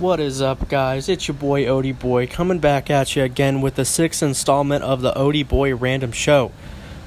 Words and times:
What 0.00 0.18
is 0.18 0.40
up, 0.40 0.66
guys? 0.70 1.10
It's 1.10 1.28
your 1.28 1.34
boy 1.34 1.64
Odie 1.64 1.96
Boy 1.96 2.26
coming 2.26 2.58
back 2.58 2.88
at 2.88 3.14
you 3.14 3.22
again 3.22 3.60
with 3.60 3.74
the 3.74 3.84
sixth 3.84 4.22
installment 4.22 4.82
of 4.82 5.02
the 5.02 5.12
Odie 5.12 5.46
Boy 5.46 5.74
Random 5.74 6.10
Show. 6.10 6.52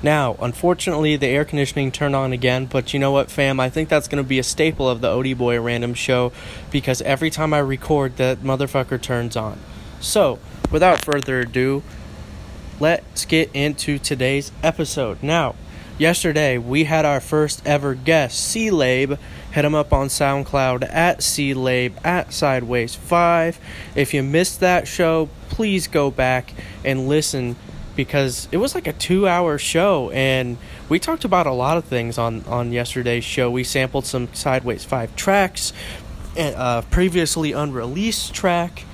Now, 0.03 0.35
unfortunately, 0.39 1.15
the 1.15 1.25
air 1.25 1.43
conditioning 1.43 1.91
turned 1.91 2.15
on 2.15 2.33
again, 2.33 2.67
but 2.67 2.93
you 2.93 2.99
know 2.99 3.09
what, 3.11 3.31
fam? 3.31 3.59
I 3.59 3.67
think 3.71 3.89
that's 3.89 4.07
going 4.07 4.23
to 4.23 4.29
be 4.29 4.37
a 4.37 4.43
staple 4.43 4.87
of 4.87 5.01
the 5.01 5.07
Odie 5.07 5.35
Boy 5.35 5.59
Random 5.59 5.95
Show 5.95 6.31
because 6.69 7.01
every 7.01 7.31
time 7.31 7.51
I 7.51 7.57
record, 7.57 8.17
that 8.17 8.41
motherfucker 8.41 9.01
turns 9.01 9.35
on. 9.35 9.57
So, 9.99 10.37
without 10.69 11.03
further 11.03 11.39
ado, 11.39 11.81
let's 12.79 13.25
get 13.25 13.49
into 13.55 13.97
today's 13.97 14.51
episode. 14.61 15.23
Now, 15.23 15.55
yesterday 15.97 16.59
we 16.59 16.83
had 16.83 17.05
our 17.05 17.19
first 17.19 17.65
ever 17.65 17.95
guest, 17.95 18.39
C 18.39 18.69
Labe. 18.69 19.15
Hit 19.53 19.65
him 19.65 19.75
up 19.75 19.93
on 19.93 20.07
SoundCloud 20.07 20.91
at 20.91 21.21
C 21.21 21.53
Labe 21.53 21.95
at 22.03 22.33
Sideways 22.33 22.95
5. 22.95 23.59
If 23.95 24.11
you 24.11 24.23
missed 24.23 24.59
that 24.61 24.87
show, 24.87 25.29
please 25.49 25.85
go 25.85 26.09
back 26.09 26.55
and 26.83 27.07
listen 27.07 27.55
because 27.95 28.47
it 28.51 28.57
was 28.57 28.73
like 28.73 28.87
a 28.87 28.93
two 28.93 29.27
hour 29.27 29.59
show 29.59 30.09
and 30.09 30.57
we 30.89 30.97
talked 30.97 31.23
about 31.23 31.45
a 31.45 31.51
lot 31.51 31.77
of 31.77 31.85
things 31.85 32.17
on, 32.17 32.43
on 32.45 32.71
yesterday's 32.71 33.23
show. 33.23 33.51
We 33.51 33.63
sampled 33.63 34.07
some 34.07 34.33
Sideways 34.33 34.85
5 34.85 35.15
tracks, 35.15 35.71
a 36.35 36.57
uh, 36.57 36.81
previously 36.81 37.51
unreleased 37.51 38.33
track. 38.33 38.85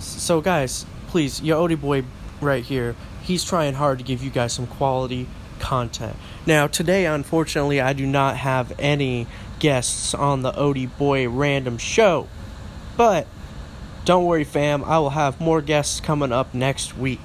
So, 0.00 0.42
guys, 0.42 0.84
please, 1.06 1.40
your 1.40 1.66
Odie 1.66 1.80
boy 1.80 2.04
right 2.42 2.62
here, 2.62 2.94
he's 3.22 3.42
trying 3.42 3.72
hard 3.72 3.96
to 4.00 4.04
give 4.04 4.22
you 4.22 4.28
guys 4.28 4.52
some 4.52 4.66
quality 4.66 5.26
content. 5.58 6.16
Now, 6.46 6.66
today, 6.66 7.06
unfortunately, 7.06 7.80
I 7.80 7.94
do 7.94 8.06
not 8.06 8.36
have 8.36 8.72
any 8.78 9.26
guests 9.58 10.14
on 10.14 10.42
the 10.42 10.52
Odie 10.52 10.90
Boy 10.98 11.28
Random 11.28 11.78
Show, 11.78 12.28
but 12.96 13.26
don't 14.04 14.24
worry, 14.24 14.44
fam, 14.44 14.84
I 14.84 14.98
will 14.98 15.10
have 15.10 15.40
more 15.40 15.60
guests 15.60 16.00
coming 16.00 16.32
up 16.32 16.54
next 16.54 16.96
week. 16.96 17.20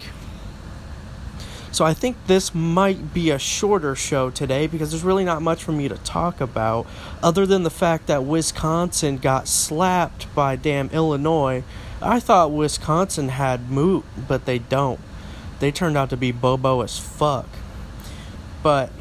So 1.72 1.86
I 1.86 1.96
think 1.96 2.18
this 2.28 2.54
might 2.54 3.16
be 3.16 3.32
a 3.32 3.40
shorter 3.40 3.96
show 3.96 4.30
today 4.30 4.68
because 4.68 4.92
there's 4.92 5.04
really 5.04 5.24
not 5.24 5.42
much 5.42 5.64
for 5.64 5.72
me 5.72 5.88
to 5.88 5.96
talk 5.96 6.40
about 6.40 6.86
other 7.24 7.48
than 7.48 7.64
the 7.64 7.72
fact 7.72 8.06
that 8.08 8.26
Wisconsin 8.26 9.18
got 9.18 9.48
slapped 9.48 10.34
by 10.36 10.56
damn 10.56 10.90
Illinois. 10.90 11.64
I 12.00 12.20
thought 12.20 12.52
Wisconsin 12.52 13.30
had 13.30 13.72
moot, 13.72 14.04
but 14.28 14.46
they 14.46 14.60
don't. 14.60 15.00
They 15.60 15.72
turned 15.72 15.98
out 15.98 16.12
to 16.12 16.18
be 16.18 16.32
bobo 16.32 16.82
as 16.82 17.00
fuck. 17.00 17.48
But 18.62 18.92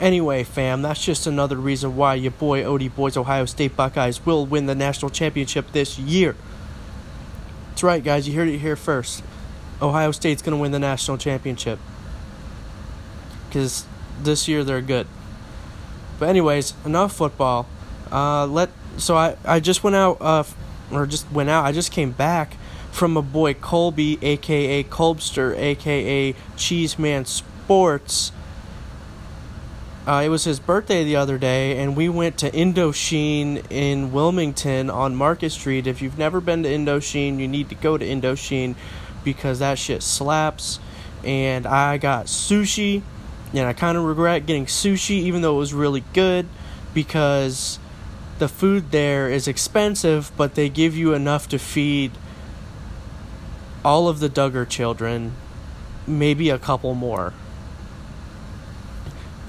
anyway, 0.00 0.42
fam, 0.44 0.82
that's 0.82 1.04
just 1.04 1.26
another 1.26 1.56
reason 1.56 1.96
why 1.96 2.14
your 2.14 2.32
boy 2.32 2.62
Odie 2.62 2.94
Boys 2.94 3.16
Ohio 3.16 3.44
State 3.44 3.76
Buckeyes 3.76 4.24
will 4.24 4.46
win 4.46 4.66
the 4.66 4.74
national 4.74 5.10
championship 5.10 5.72
this 5.72 5.98
year. 5.98 6.34
That's 7.70 7.82
right, 7.82 8.02
guys, 8.02 8.28
you 8.28 8.34
heard 8.34 8.48
it 8.48 8.58
here 8.58 8.76
first. 8.76 9.22
Ohio 9.80 10.10
State's 10.12 10.42
going 10.42 10.56
to 10.56 10.60
win 10.60 10.72
the 10.72 10.78
national 10.78 11.16
championship. 11.16 11.78
Because 13.48 13.86
this 14.20 14.46
year 14.48 14.64
they're 14.64 14.82
good. 14.82 15.06
But, 16.18 16.28
anyways, 16.28 16.74
enough 16.84 17.14
football. 17.14 17.66
Uh, 18.12 18.46
let 18.46 18.70
so 18.96 19.16
I, 19.16 19.36
I 19.44 19.60
just 19.60 19.82
went 19.82 19.96
out 19.96 20.18
uh, 20.20 20.44
or 20.90 21.06
just 21.06 21.30
went 21.32 21.48
out. 21.48 21.64
I 21.64 21.72
just 21.72 21.92
came 21.92 22.12
back 22.12 22.56
from 22.92 23.16
a 23.16 23.22
boy 23.22 23.54
Colby, 23.54 24.18
aka 24.22 24.82
Colbster, 24.84 25.56
aka 25.56 26.34
Cheeseman 26.56 27.24
Sports. 27.24 28.32
Uh, 30.10 30.22
it 30.22 30.28
was 30.28 30.42
his 30.42 30.58
birthday 30.58 31.04
the 31.04 31.14
other 31.14 31.38
day, 31.38 31.78
and 31.78 31.96
we 31.96 32.08
went 32.08 32.36
to 32.36 32.50
Indochine 32.50 33.64
in 33.70 34.10
Wilmington 34.10 34.90
on 34.90 35.14
Market 35.14 35.50
Street. 35.50 35.86
If 35.86 36.02
you've 36.02 36.18
never 36.18 36.40
been 36.40 36.64
to 36.64 36.68
Indochine, 36.68 37.38
you 37.38 37.46
need 37.46 37.68
to 37.68 37.76
go 37.76 37.96
to 37.96 38.04
Indochine 38.04 38.74
because 39.22 39.60
that 39.60 39.78
shit 39.78 40.02
slaps. 40.02 40.80
And 41.22 41.64
I 41.64 41.96
got 41.96 42.26
sushi, 42.26 43.02
and 43.54 43.68
I 43.68 43.72
kind 43.72 43.96
of 43.96 44.02
regret 44.02 44.46
getting 44.46 44.66
sushi, 44.66 45.10
even 45.10 45.42
though 45.42 45.54
it 45.54 45.58
was 45.58 45.72
really 45.72 46.02
good, 46.12 46.48
because 46.92 47.78
the 48.40 48.48
food 48.48 48.90
there 48.90 49.30
is 49.30 49.46
expensive, 49.46 50.32
but 50.36 50.56
they 50.56 50.68
give 50.68 50.96
you 50.96 51.14
enough 51.14 51.48
to 51.50 51.58
feed 51.60 52.10
all 53.84 54.08
of 54.08 54.18
the 54.18 54.28
Duggar 54.28 54.68
children, 54.68 55.34
maybe 56.04 56.50
a 56.50 56.58
couple 56.58 56.96
more. 56.96 57.32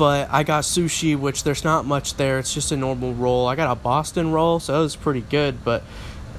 But 0.01 0.29
I 0.31 0.41
got 0.41 0.63
sushi, 0.63 1.16
which 1.16 1.44
there's 1.44 1.63
not 1.63 1.85
much 1.85 2.16
there. 2.16 2.39
It's 2.39 2.56
just 2.56 2.72
a 2.72 2.75
normal 2.75 3.13
roll. 3.13 3.45
I 3.45 3.56
got 3.56 3.72
a 3.72 3.75
Boston 3.75 4.31
roll, 4.31 4.59
so 4.59 4.79
it 4.79 4.81
was 4.81 4.95
pretty 4.95 5.22
good. 5.22 5.63
But, 5.63 5.84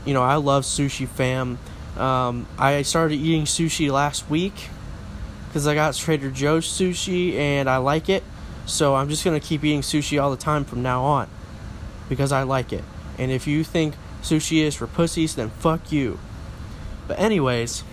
you 0.04 0.14
know, 0.14 0.22
I 0.24 0.34
love 0.34 0.64
sushi, 0.64 1.06
fam. 1.06 1.60
Um, 1.96 2.48
I 2.58 2.82
started 2.82 3.14
eating 3.14 3.44
sushi 3.44 3.88
last 3.88 4.28
week 4.28 4.68
because 5.46 5.68
I 5.68 5.76
got 5.76 5.94
Trader 5.94 6.32
Joe's 6.32 6.66
sushi 6.66 7.36
and 7.36 7.70
I 7.70 7.76
like 7.76 8.08
it. 8.08 8.24
So 8.66 8.96
I'm 8.96 9.08
just 9.08 9.22
to 9.22 9.38
keep 9.38 9.62
eating 9.62 9.82
sushi 9.82 10.20
all 10.20 10.32
the 10.32 10.36
time 10.36 10.64
from 10.64 10.82
now 10.82 11.04
on 11.04 11.28
because 12.08 12.32
I 12.32 12.42
like 12.42 12.72
it. 12.72 12.82
And 13.16 13.30
if 13.30 13.46
you 13.46 13.62
think 13.62 13.94
sushi 14.22 14.64
is 14.64 14.74
for 14.74 14.88
pussies, 14.88 15.36
then 15.36 15.50
fuck 15.50 15.92
you. 15.92 16.18
But, 17.06 17.20
anyways. 17.20 17.84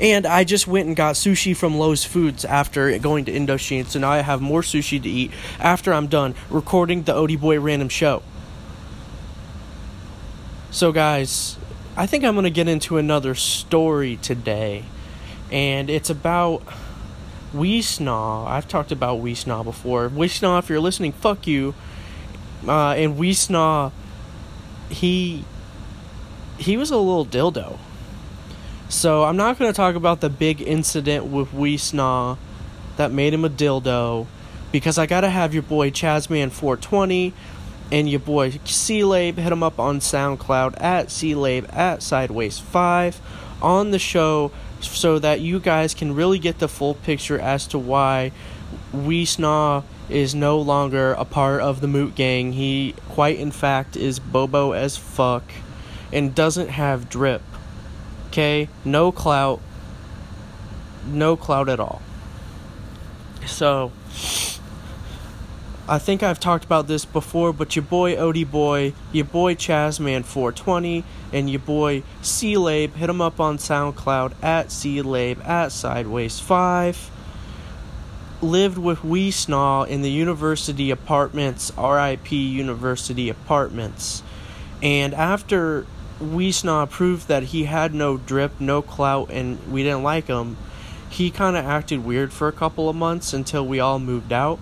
And 0.00 0.26
I 0.26 0.44
just 0.44 0.68
went 0.68 0.86
and 0.86 0.96
got 0.96 1.16
sushi 1.16 1.56
from 1.56 1.76
Lowe's 1.76 2.04
Foods 2.04 2.44
after 2.44 2.96
going 2.98 3.24
to 3.24 3.32
Indochine, 3.32 3.86
so 3.86 3.98
now 3.98 4.12
I 4.12 4.18
have 4.18 4.40
more 4.40 4.62
sushi 4.62 5.02
to 5.02 5.08
eat 5.08 5.32
after 5.58 5.92
I'm 5.92 6.06
done 6.06 6.36
recording 6.50 7.02
the 7.02 7.14
Odie 7.14 7.40
Boy 7.40 7.58
Random 7.58 7.88
Show. 7.88 8.22
So, 10.70 10.92
guys, 10.92 11.58
I 11.96 12.06
think 12.06 12.22
I'm 12.22 12.34
going 12.34 12.44
to 12.44 12.50
get 12.50 12.68
into 12.68 12.96
another 12.96 13.34
story 13.34 14.16
today, 14.16 14.84
and 15.50 15.90
it's 15.90 16.10
about 16.10 16.62
Wisna. 17.52 18.46
I've 18.46 18.68
talked 18.68 18.92
about 18.92 19.20
Wisna 19.20 19.64
before. 19.64 20.08
Wisna, 20.08 20.60
if 20.60 20.68
you're 20.68 20.78
listening, 20.78 21.10
fuck 21.10 21.46
you. 21.46 21.74
Uh, 22.66 22.90
and 22.90 23.16
Wisna, 23.16 23.90
he 24.90 25.44
he 26.58 26.76
was 26.76 26.90
a 26.90 26.96
little 26.96 27.26
dildo. 27.26 27.78
So 28.88 29.24
I'm 29.24 29.36
not 29.36 29.58
going 29.58 29.70
to 29.70 29.76
talk 29.76 29.96
about 29.96 30.22
the 30.22 30.30
big 30.30 30.62
incident 30.62 31.26
with 31.26 31.52
Wisna 31.52 32.38
that 32.96 33.12
made 33.12 33.34
him 33.34 33.44
a 33.44 33.50
dildo 33.50 34.26
because 34.72 34.96
I 34.96 35.04
got 35.04 35.20
to 35.20 35.30
have 35.30 35.52
your 35.52 35.62
boy 35.62 35.90
Chazman420 35.90 37.34
and 37.92 38.08
your 38.08 38.20
boy 38.20 38.58
C-Labe 38.64 39.36
hit 39.36 39.52
him 39.52 39.62
up 39.62 39.78
on 39.78 40.00
SoundCloud 40.00 40.80
at 40.82 41.10
C-Labe 41.10 41.66
at 41.70 42.00
Sideways5 42.00 43.16
on 43.60 43.90
the 43.90 43.98
show 43.98 44.52
so 44.80 45.18
that 45.18 45.42
you 45.42 45.60
guys 45.60 45.92
can 45.92 46.14
really 46.14 46.38
get 46.38 46.58
the 46.58 46.68
full 46.68 46.94
picture 46.94 47.38
as 47.38 47.66
to 47.66 47.78
why 47.78 48.32
Wisna 48.94 49.84
is 50.08 50.34
no 50.34 50.58
longer 50.58 51.12
a 51.12 51.26
part 51.26 51.60
of 51.60 51.82
the 51.82 51.88
Moot 51.88 52.14
Gang. 52.14 52.52
He, 52.52 52.94
quite 53.10 53.38
in 53.38 53.50
fact, 53.50 53.96
is 53.96 54.18
Bobo 54.18 54.72
as 54.72 54.96
fuck 54.96 55.44
and 56.10 56.34
doesn't 56.34 56.68
have 56.70 57.10
drip. 57.10 57.42
Okay? 58.38 58.68
No 58.84 59.10
clout. 59.10 59.60
No 61.04 61.36
clout 61.36 61.68
at 61.68 61.80
all. 61.80 62.00
So, 63.46 63.90
I 65.88 65.98
think 65.98 66.22
I've 66.22 66.38
talked 66.38 66.64
about 66.64 66.86
this 66.86 67.04
before, 67.04 67.52
but 67.52 67.74
your 67.74 67.82
boy 67.82 68.14
Odie 68.14 68.48
Boy, 68.48 68.92
your 69.10 69.24
boy 69.24 69.56
Chazman420, 69.56 71.02
and 71.32 71.50
your 71.50 71.58
boy 71.58 72.04
C-Labe, 72.22 72.94
hit 72.94 73.10
him 73.10 73.20
up 73.20 73.40
on 73.40 73.58
SoundCloud 73.58 74.34
at 74.40 74.70
C-Labe 74.70 75.40
at 75.40 75.70
Sideways5. 75.70 77.08
Lived 78.40 78.78
with 78.78 79.00
Wisna 79.00 79.88
in 79.88 80.02
the 80.02 80.12
university 80.12 80.92
apartments, 80.92 81.72
RIP 81.76 82.30
University 82.30 83.30
Apartments. 83.30 84.22
And 84.80 85.12
after 85.12 85.86
Wisna 86.20 86.88
proved 86.90 87.28
that 87.28 87.44
he 87.44 87.64
had 87.64 87.94
no 87.94 88.16
drip, 88.16 88.60
no 88.60 88.82
clout, 88.82 89.30
and 89.30 89.58
we 89.70 89.82
didn't 89.82 90.02
like 90.02 90.26
him, 90.26 90.56
he 91.10 91.30
kind 91.30 91.56
of 91.56 91.64
acted 91.64 92.04
weird 92.04 92.32
for 92.32 92.48
a 92.48 92.52
couple 92.52 92.88
of 92.88 92.96
months 92.96 93.32
until 93.32 93.66
we 93.66 93.80
all 93.80 93.98
moved 93.98 94.32
out. 94.32 94.58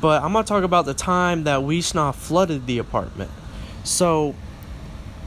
But 0.00 0.22
I'm 0.22 0.32
going 0.32 0.44
to 0.44 0.48
talk 0.48 0.64
about 0.64 0.86
the 0.86 0.94
time 0.94 1.44
that 1.44 1.60
Wisna 1.60 2.14
flooded 2.14 2.66
the 2.66 2.78
apartment. 2.78 3.30
So, 3.84 4.34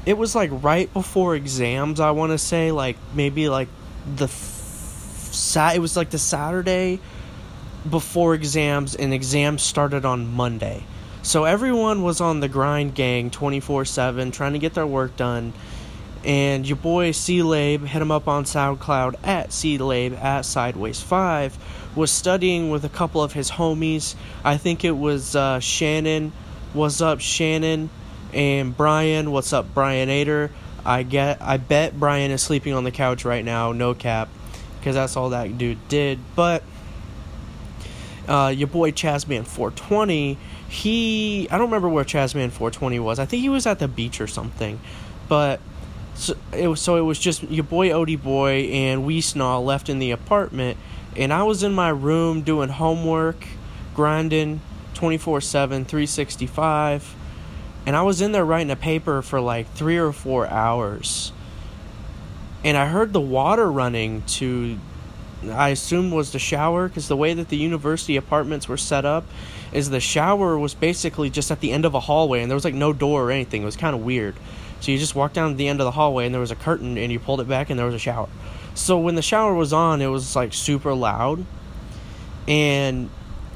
it 0.05 0.17
was 0.17 0.35
like 0.35 0.49
right 0.51 0.91
before 0.91 1.35
exams, 1.35 1.99
I 1.99 2.11
want 2.11 2.31
to 2.31 2.37
say, 2.37 2.71
like 2.71 2.97
maybe 3.13 3.49
like 3.49 3.69
the 4.15 4.27
sat. 4.27 5.75
It 5.75 5.79
was 5.79 5.95
like 5.95 6.09
the 6.09 6.19
Saturday 6.19 6.99
before 7.89 8.33
exams, 8.33 8.95
and 8.95 9.13
exams 9.13 9.61
started 9.61 10.05
on 10.05 10.33
Monday. 10.33 10.83
So 11.23 11.45
everyone 11.45 12.03
was 12.03 12.19
on 12.19 12.41
the 12.41 12.49
grind 12.49 12.95
gang 12.95 13.31
24 13.31 13.85
7 13.85 14.31
trying 14.31 14.53
to 14.53 14.59
get 14.59 14.73
their 14.73 14.85
work 14.85 15.15
done. 15.15 15.53
And 16.25 16.67
your 16.67 16.75
boy 16.75 17.11
C-Labe, 17.11 17.85
hit 17.85 18.01
him 18.01 18.11
up 18.11 18.27
on 18.27 18.43
SoundCloud 18.43 19.15
at 19.23 19.53
C-Labe 19.53 20.13
at 20.13 20.43
Sideways5, 20.43 21.53
was 21.95 22.11
studying 22.11 22.69
with 22.69 22.83
a 22.83 22.89
couple 22.89 23.23
of 23.23 23.31
his 23.31 23.51
homies. 23.51 24.15
I 24.43 24.57
think 24.57 24.83
it 24.83 24.97
was 24.97 25.33
uh, 25.35 25.59
Shannon. 25.61 26.33
What's 26.73 26.99
up, 26.99 27.21
Shannon? 27.21 27.89
And 28.33 28.75
Brian, 28.75 29.31
what's 29.31 29.53
up, 29.53 29.73
Brian 29.73 30.09
Ader? 30.09 30.51
I 30.85 31.03
get, 31.03 31.41
I 31.41 31.55
bet 31.55 31.97
Brian 31.97 32.31
is 32.31 32.41
sleeping 32.41 32.73
on 32.73 32.83
the 32.83 32.91
couch 32.91 33.23
right 33.23 33.43
now, 33.43 33.71
no 33.71 33.93
cap, 33.93 34.27
because 34.79 34.95
that's 34.95 35.15
all 35.15 35.29
that 35.29 35.57
dude 35.57 35.87
did. 35.87 36.19
But 36.35 36.63
uh, 38.27 38.53
your 38.55 38.67
boy 38.67 38.91
Chazman 38.91 39.45
420, 39.45 40.37
he, 40.73 41.47
I 41.51 41.57
don't 41.57 41.67
remember 41.67 41.87
where 41.87 42.03
Chazman 42.03 42.49
420 42.49 42.99
was. 42.99 43.19
I 43.19 43.25
think 43.25 43.41
he 43.41 43.49
was 43.49 43.67
at 43.67 43.77
the 43.77 43.87
beach 43.87 44.19
or 44.19 44.25
something, 44.25 44.79
but 45.29 45.59
so 46.15 46.35
it 46.51 46.67
was 46.67 46.81
so 46.81 46.95
it 46.95 47.01
was 47.01 47.19
just 47.19 47.43
your 47.43 47.63
boy 47.63 47.89
Odie 47.89 48.21
Boy 48.21 48.69
and 48.71 49.03
Weesnaw 49.03 49.63
left 49.63 49.87
in 49.87 49.99
the 49.99 50.11
apartment, 50.11 50.77
and 51.15 51.31
I 51.31 51.43
was 51.43 51.61
in 51.61 51.73
my 51.73 51.89
room 51.89 52.41
doing 52.41 52.69
homework, 52.69 53.45
grinding 53.93 54.61
24 54.95 55.41
7, 55.41 55.85
365. 55.85 57.15
And 57.85 57.95
I 57.95 58.01
was 58.01 58.21
in 58.21 58.31
there 58.31 58.45
writing 58.45 58.71
a 58.71 58.77
paper 58.77 59.21
for 59.21 59.41
like 59.41 59.69
three 59.73 59.97
or 59.97 60.11
four 60.13 60.47
hours. 60.47 61.33
And 62.63 62.77
I 62.77 62.87
heard 62.87 63.11
the 63.11 63.21
water 63.21 63.69
running 63.69 64.21
to, 64.21 64.79
I 65.51 65.69
assumed 65.69 66.13
was 66.13 66.31
the 66.31 66.39
shower, 66.39 66.87
because 66.87 67.07
the 67.07 67.17
way 67.17 67.33
that 67.33 67.49
the 67.49 67.57
university 67.57 68.15
apartments 68.15 68.67
were 68.67 68.77
set 68.77 69.05
up 69.05 69.25
is 69.71 69.89
the 69.89 69.99
shower 69.99 70.57
was 70.57 70.73
basically 70.73 71.29
just 71.29 71.51
at 71.51 71.59
the 71.59 71.71
end 71.71 71.85
of 71.85 71.95
a 71.95 71.99
hallway 71.99 72.41
and 72.41 72.49
there 72.49 72.55
was 72.55 72.65
like 72.65 72.75
no 72.75 72.93
door 72.93 73.23
or 73.23 73.31
anything. 73.31 73.63
It 73.63 73.65
was 73.65 73.75
kind 73.75 73.95
of 73.95 74.03
weird. 74.03 74.35
So 74.79 74.91
you 74.91 74.97
just 74.97 75.15
walked 75.15 75.33
down 75.33 75.51
to 75.51 75.55
the 75.55 75.67
end 75.67 75.81
of 75.81 75.85
the 75.85 75.91
hallway 75.91 76.25
and 76.25 76.33
there 76.33 76.41
was 76.41 76.51
a 76.51 76.55
curtain 76.55 76.97
and 76.97 77.11
you 77.11 77.19
pulled 77.19 77.41
it 77.41 77.47
back 77.47 77.69
and 77.69 77.79
there 77.79 77.85
was 77.85 77.95
a 77.95 77.99
shower. 77.99 78.29
So 78.75 78.99
when 78.99 79.15
the 79.15 79.21
shower 79.21 79.53
was 79.53 79.73
on, 79.73 80.01
it 80.01 80.07
was 80.07 80.35
like 80.35 80.53
super 80.53 80.93
loud. 80.93 81.45
And 82.47 83.09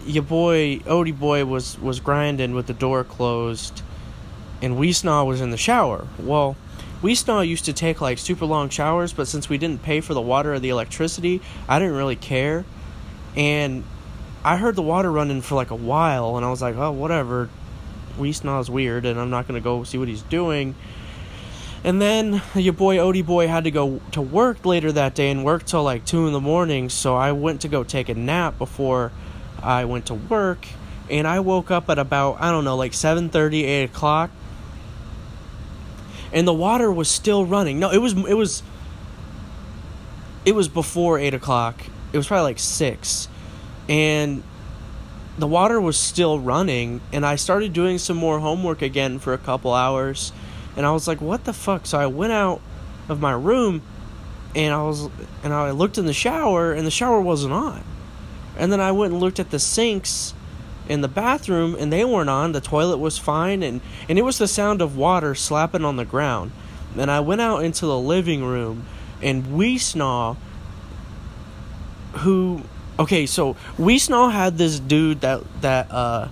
your 0.05 0.23
boy 0.23 0.77
Odie 0.79 1.17
boy 1.17 1.45
was 1.45 1.77
was 1.79 1.99
grinding 1.99 2.53
with 2.53 2.67
the 2.67 2.73
door 2.73 3.03
closed, 3.03 3.81
and 4.61 4.77
Weesnaw 4.77 5.25
was 5.27 5.41
in 5.41 5.49
the 5.49 5.57
shower. 5.57 6.07
Well, 6.17 6.55
Weesnaw 7.01 7.47
used 7.47 7.65
to 7.65 7.73
take 7.73 8.01
like 8.01 8.17
super 8.17 8.45
long 8.45 8.69
showers, 8.69 9.13
but 9.13 9.27
since 9.27 9.49
we 9.49 9.57
didn't 9.57 9.83
pay 9.83 10.01
for 10.01 10.13
the 10.13 10.21
water 10.21 10.55
or 10.55 10.59
the 10.59 10.69
electricity, 10.69 11.41
I 11.67 11.77
didn't 11.79 11.95
really 11.95 12.15
care. 12.15 12.65
And 13.35 13.83
I 14.43 14.57
heard 14.57 14.75
the 14.75 14.81
water 14.81 15.11
running 15.11 15.41
for 15.41 15.55
like 15.55 15.71
a 15.71 15.75
while, 15.75 16.37
and 16.37 16.45
I 16.45 16.49
was 16.49 16.61
like, 16.61 16.75
oh 16.75 16.91
whatever. 16.91 17.49
Weesnaw's 18.17 18.69
weird, 18.69 19.05
and 19.05 19.19
I'm 19.19 19.29
not 19.29 19.47
gonna 19.47 19.61
go 19.61 19.83
see 19.83 19.99
what 19.99 20.07
he's 20.07 20.23
doing. 20.23 20.73
And 21.83 22.01
then 22.01 22.41
your 22.55 22.73
boy 22.73 22.97
Odie 22.97 23.25
boy 23.25 23.47
had 23.47 23.65
to 23.65 23.71
go 23.71 24.01
to 24.11 24.21
work 24.21 24.65
later 24.65 24.91
that 24.91 25.13
day 25.13 25.29
and 25.29 25.45
work 25.45 25.65
till 25.65 25.83
like 25.83 26.03
two 26.05 26.25
in 26.25 26.33
the 26.33 26.41
morning. 26.41 26.89
So 26.89 27.15
I 27.15 27.31
went 27.31 27.61
to 27.61 27.67
go 27.67 27.83
take 27.83 28.09
a 28.09 28.15
nap 28.15 28.57
before 28.57 29.11
I 29.61 29.85
went 29.85 30.07
to 30.07 30.15
work, 30.15 30.67
and 31.09 31.27
I 31.27 31.39
woke 31.41 31.69
up 31.69 31.89
at 31.89 31.99
about 31.99 32.41
I 32.41 32.51
don't 32.51 32.63
know 32.63 32.75
like 32.75 32.93
7:30, 32.93 33.63
8 33.63 33.83
o'clock, 33.83 34.31
and 36.33 36.47
the 36.47 36.53
water 36.53 36.91
was 36.91 37.09
still 37.09 37.45
running. 37.45 37.79
No, 37.79 37.91
it 37.91 37.99
was 37.99 38.13
it 38.13 38.33
was 38.33 38.63
it 40.45 40.55
was 40.55 40.67
before 40.67 41.19
eight 41.19 41.33
o'clock. 41.33 41.81
It 42.13 42.17
was 42.17 42.27
probably 42.27 42.43
like 42.43 42.59
six, 42.59 43.27
and 43.89 44.43
the 45.37 45.47
water 45.47 45.79
was 45.79 45.97
still 45.97 46.39
running. 46.39 47.01
And 47.11 47.25
I 47.25 47.35
started 47.35 47.73
doing 47.73 47.97
some 47.97 48.17
more 48.17 48.39
homework 48.39 48.81
again 48.81 49.19
for 49.19 49.33
a 49.33 49.37
couple 49.37 49.73
hours, 49.73 50.31
and 50.75 50.85
I 50.85 50.91
was 50.91 51.07
like, 51.07 51.21
"What 51.21 51.45
the 51.45 51.53
fuck?" 51.53 51.85
So 51.85 51.99
I 51.99 52.07
went 52.07 52.33
out 52.33 52.61
of 53.09 53.19
my 53.21 53.33
room, 53.33 53.81
and 54.55 54.73
I 54.73 54.81
was 54.83 55.09
and 55.43 55.53
I 55.53 55.71
looked 55.71 55.97
in 55.97 56.05
the 56.05 56.13
shower, 56.13 56.73
and 56.73 56.85
the 56.85 56.91
shower 56.91 57.21
wasn't 57.21 57.53
on. 57.53 57.83
And 58.57 58.71
then 58.71 58.81
I 58.81 58.91
went 58.91 59.13
and 59.13 59.21
looked 59.21 59.39
at 59.39 59.51
the 59.51 59.59
sinks 59.59 60.33
in 60.89 61.01
the 61.01 61.07
bathroom 61.07 61.75
and 61.77 61.91
they 61.91 62.03
weren't 62.05 62.29
on. 62.29 62.51
The 62.51 62.61
toilet 62.61 62.97
was 62.97 63.17
fine 63.17 63.63
and, 63.63 63.81
and 64.07 64.17
it 64.17 64.23
was 64.23 64.37
the 64.37 64.47
sound 64.47 64.81
of 64.81 64.97
water 64.97 65.35
slapping 65.35 65.85
on 65.85 65.95
the 65.95 66.05
ground. 66.05 66.51
And 66.97 67.11
I 67.11 67.19
went 67.19 67.41
out 67.41 67.63
into 67.63 67.85
the 67.85 67.97
living 67.97 68.43
room 68.43 68.85
and 69.21 69.45
Weesnaw 69.45 70.37
who 72.17 72.63
okay, 72.99 73.25
so 73.25 73.53
Weesnaw 73.77 74.31
had 74.31 74.57
this 74.57 74.79
dude 74.79 75.21
that 75.21 75.43
that 75.61 75.91
uh 75.91 76.29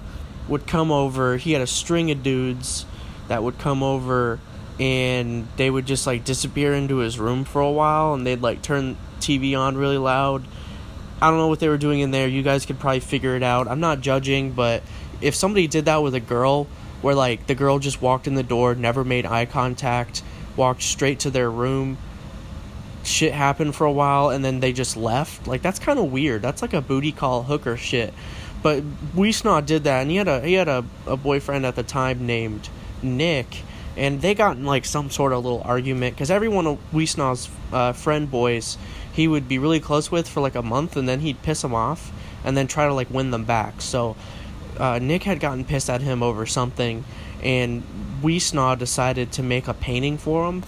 would 0.48 0.68
come 0.68 0.92
over. 0.92 1.38
He 1.38 1.54
had 1.54 1.62
a 1.62 1.68
string 1.68 2.12
of 2.12 2.24
dudes 2.24 2.86
that 3.28 3.44
would 3.44 3.58
come 3.58 3.82
over 3.82 4.40
and 4.80 5.48
they 5.58 5.70
would 5.70 5.86
just 5.86 6.06
like 6.06 6.24
disappear 6.24 6.74
into 6.74 6.98
his 6.98 7.18
room 7.18 7.46
for 7.46 7.62
a 7.62 7.72
while 7.72 8.14
and 8.14 8.28
they'd 8.28 8.42
like 8.42 8.62
turn 8.62 8.98
TV 9.20 9.58
on 9.58 9.78
really 9.78 9.98
loud 9.98 10.44
I 11.22 11.30
don't 11.30 11.40
know 11.40 11.48
what 11.48 11.60
they 11.60 11.70
were 11.70 11.78
doing 11.78 12.02
in 12.02 12.12
there. 12.12 12.28
You 12.28 12.44
guys 12.44 12.66
could 12.66 12.80
probably 12.80 13.00
figure 13.00 13.36
it 13.36 13.44
out. 13.44 13.68
I'm 13.68 13.80
not 13.80 14.02
judging, 14.02 14.52
but 14.52 14.84
if 15.22 15.36
somebody 15.36 15.68
did 15.68 15.86
that 15.86 16.04
with 16.04 16.14
a 16.14 16.20
girl, 16.20 16.68
where 17.02 17.16
like 17.16 17.48
the 17.48 17.56
girl 17.56 17.80
just 17.80 18.02
walked 18.02 18.28
in 18.28 18.36
the 18.36 18.44
door, 18.44 18.76
never 18.76 19.04
made 19.04 19.26
eye 19.26 19.46
contact, 19.46 20.24
walked 20.56 20.82
straight 20.82 21.20
to 21.20 21.30
their 21.30 21.50
room, 21.50 21.98
shit 23.04 23.34
happened 23.34 23.76
for 23.76 23.86
a 23.86 23.92
while, 23.92 24.30
and 24.30 24.44
then 24.44 24.60
they 24.60 24.74
just 24.74 24.98
left. 24.98 25.48
Like 25.48 25.62
that's 25.62 25.80
kind 25.80 26.00
of 26.00 26.12
weird. 26.12 26.42
That's 26.42 26.62
like 26.62 26.74
a 26.74 26.82
booty 26.82 27.12
call 27.12 27.44
hooker 27.44 27.78
shit. 27.78 28.14
But 28.62 28.84
Weesnaw 29.16 29.66
did 29.66 29.84
that, 29.84 30.02
and 30.02 30.10
he 30.10 30.18
had 30.18 30.28
a 30.28 30.42
he 30.42 30.54
had 30.54 30.68
a, 30.68 30.84
a 31.06 31.16
boyfriend 31.16 31.66
at 31.66 31.76
the 31.76 31.84
time 31.84 32.26
named 32.26 32.70
Nick, 33.02 33.62
and 33.98 34.22
they 34.22 34.34
got 34.36 34.58
in 34.58 34.66
like 34.66 34.86
some 34.86 35.10
sort 35.10 35.34
of 35.34 35.44
little 35.44 35.62
argument 35.64 36.16
because 36.16 36.30
every 36.30 36.50
one 36.50 36.68
of 36.68 36.80
Weesnaw's 36.92 37.50
uh, 37.72 37.94
friend 37.94 38.30
boys 38.30 38.78
he 39.14 39.28
would 39.28 39.48
be 39.48 39.58
really 39.58 39.80
close 39.80 40.12
with 40.12 40.28
for 40.28 40.42
like 40.42 40.56
a 40.56 40.62
month 40.62 40.98
and 40.98 41.08
then 41.08 41.22
he'd 41.22 41.42
piss 41.42 41.62
them 41.62 41.74
off 41.74 42.12
and 42.44 42.58
then 42.58 42.68
try 42.68 42.86
to 42.86 42.94
like 42.94 43.10
win 43.10 43.32
them 43.32 43.46
back. 43.46 43.82
So 43.82 44.18
uh, 44.78 45.00
Nick 45.00 45.24
had 45.24 45.40
gotten 45.40 45.64
pissed 45.64 45.90
at 45.90 46.02
him 46.02 46.22
over 46.22 46.46
something 46.46 47.06
and 47.42 47.84
Weesnaw 48.22 48.78
decided 48.78 49.32
to 49.34 49.44
make 49.44 49.68
a 49.68 49.74
painting 49.74 50.18
for 50.18 50.48
him. 50.50 50.64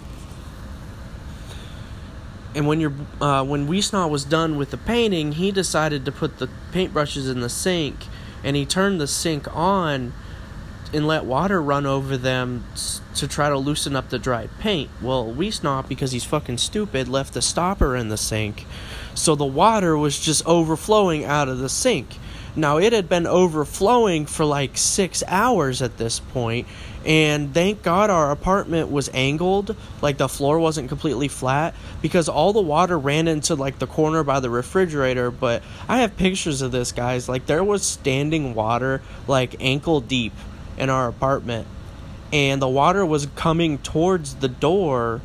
And 2.56 2.66
when 2.66 2.80
you're 2.80 2.94
uh, 3.20 3.44
when 3.44 3.68
Weesnaw 3.68 4.10
was 4.10 4.24
done 4.24 4.58
with 4.58 4.72
the 4.72 4.78
painting, 4.78 5.34
he 5.34 5.52
decided 5.52 6.06
to 6.06 6.12
put 6.12 6.40
the 6.40 6.50
paintbrushes 6.72 7.30
in 7.30 7.42
the 7.42 7.50
sink 7.50 7.96
and 8.44 8.56
he 8.56 8.66
turned 8.66 9.02
the 9.02 9.08
sink 9.08 9.54
on 9.54 10.14
and 10.94 11.08
let 11.08 11.26
water 11.26 11.62
run 11.62 11.86
over 11.86 12.18
them 12.18 12.64
to 13.16 13.28
try 13.28 13.50
to 13.50 13.58
loosen 13.58 13.96
up 13.96 14.10
the 14.10 14.20
dry 14.20 14.48
paint. 14.60 14.90
Well, 15.02 15.34
Weesnaw, 15.34 15.88
because 15.88 16.12
he's 16.12 16.24
fucking 16.24 16.58
stupid, 16.58 17.08
left 17.08 17.34
the 17.34 17.42
stopper 17.42 17.96
in 17.96 18.10
the 18.10 18.18
sink. 18.18 18.66
So 19.14 19.36
the 19.36 19.46
water 19.46 19.98
was 19.98 20.20
just 20.20 20.46
overflowing 20.46 21.26
out 21.26 21.50
of 21.50 21.60
the 21.60 21.70
sink. 21.70 22.18
Now, 22.56 22.78
it 22.78 22.92
had 22.92 23.08
been 23.08 23.28
overflowing 23.28 24.26
for 24.26 24.44
like 24.44 24.78
six 24.78 25.24
hours 25.28 25.84
at 25.84 25.98
this 25.98 26.20
point, 26.20 26.68
and 27.06 27.54
thank 27.54 27.84
God 27.84 28.10
our 28.10 28.32
apartment 28.32 28.90
was 28.92 29.12
angled, 29.14 29.76
like 30.02 30.18
the 30.18 30.28
floor 30.28 30.58
wasn't 30.58 30.90
completely 30.90 31.28
flat, 31.28 31.76
because 32.02 32.28
all 32.28 32.54
the 32.54 32.62
water 32.62 32.98
ran 32.98 33.28
into 33.28 33.54
like 33.54 33.78
the 33.78 33.86
corner 33.86 34.24
by 34.24 34.40
the 34.40 34.50
refrigerator. 34.50 35.30
But 35.30 35.62
I 35.88 36.00
have 36.00 36.18
pictures 36.18 36.64
of 36.64 36.72
this, 36.72 36.92
guys. 36.92 37.30
Like, 37.30 37.46
there 37.46 37.64
was 37.64 37.84
standing 37.84 38.56
water, 38.56 39.02
like 39.28 39.58
ankle 39.60 40.02
deep 40.02 40.34
in 40.78 40.90
our 40.90 41.08
apartment 41.08 41.68
and 42.32 42.62
the 42.62 42.68
water 42.68 43.06
was 43.06 43.28
coming 43.36 43.78
towards 43.78 44.36
the 44.36 44.48
door 44.48 45.22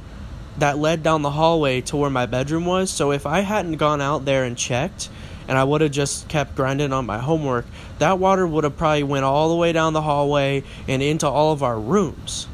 that 0.59 0.78
led 0.78 1.02
down 1.02 1.23
the 1.23 1.30
hallway 1.30 1.80
to 1.80 1.97
where 1.97 2.11
my 2.11 2.26
bedroom 2.26 2.66
was. 2.66 2.90
So 2.90 3.11
if 3.11 3.26
I 3.26 3.40
hadn't 3.40 3.76
gone 3.76 4.00
out 4.00 4.25
there 4.25 4.44
and 4.44 4.56
checked 4.56 5.09
and 5.49 5.59
I 5.59 5.64
would 5.64 5.80
have 5.80 5.90
just 5.90 6.28
kept 6.28 6.54
grinding 6.54 6.92
on 6.92 7.06
my 7.06 7.18
homework, 7.18 7.66
that 7.99 8.18
water 8.18 8.47
would 8.47 8.64
have 8.64 8.76
probably 8.76 9.02
went 9.02 9.25
all 9.25 9.49
the 9.49 9.56
way 9.56 9.73
down 9.73 9.92
the 9.92 10.02
hallway 10.02 10.62
and 10.87 11.02
into 11.02 11.26
all 11.26 11.52
of 11.52 11.62
our 11.62 11.78
rooms. 11.78 12.47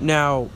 Now, 0.00 0.50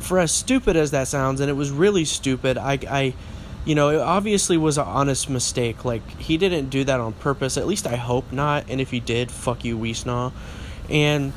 for 0.00 0.18
as 0.18 0.32
stupid 0.32 0.76
as 0.76 0.90
that 0.90 1.06
sounds, 1.08 1.40
and 1.40 1.48
it 1.48 1.54
was 1.54 1.70
really 1.70 2.04
stupid, 2.04 2.58
I, 2.58 2.78
I 2.90 3.14
you 3.64 3.74
know, 3.74 3.88
it 3.90 4.00
obviously 4.00 4.56
was 4.56 4.78
an 4.78 4.86
honest 4.86 5.30
mistake. 5.30 5.84
Like, 5.84 6.06
he 6.18 6.36
didn't 6.36 6.68
do 6.70 6.84
that 6.84 7.00
on 7.00 7.12
purpose. 7.14 7.56
At 7.56 7.66
least 7.66 7.86
I 7.86 7.96
hope 7.96 8.30
not. 8.32 8.66
And 8.68 8.80
if 8.80 8.90
he 8.90 9.00
did, 9.00 9.30
fuck 9.30 9.64
you, 9.64 9.78
Weesnaw. 9.78 10.32
And 10.90 11.32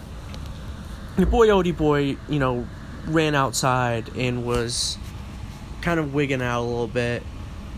your 1.17 1.27
boy 1.27 1.47
Odie 1.47 1.75
boy, 1.75 2.17
you 2.27 2.39
know, 2.39 2.67
ran 3.05 3.33
outside 3.33 4.15
and 4.17 4.45
was 4.45 4.97
kind 5.81 5.99
of 5.99 6.13
wigging 6.13 6.41
out 6.41 6.61
a 6.61 6.67
little 6.67 6.87
bit 6.87 7.23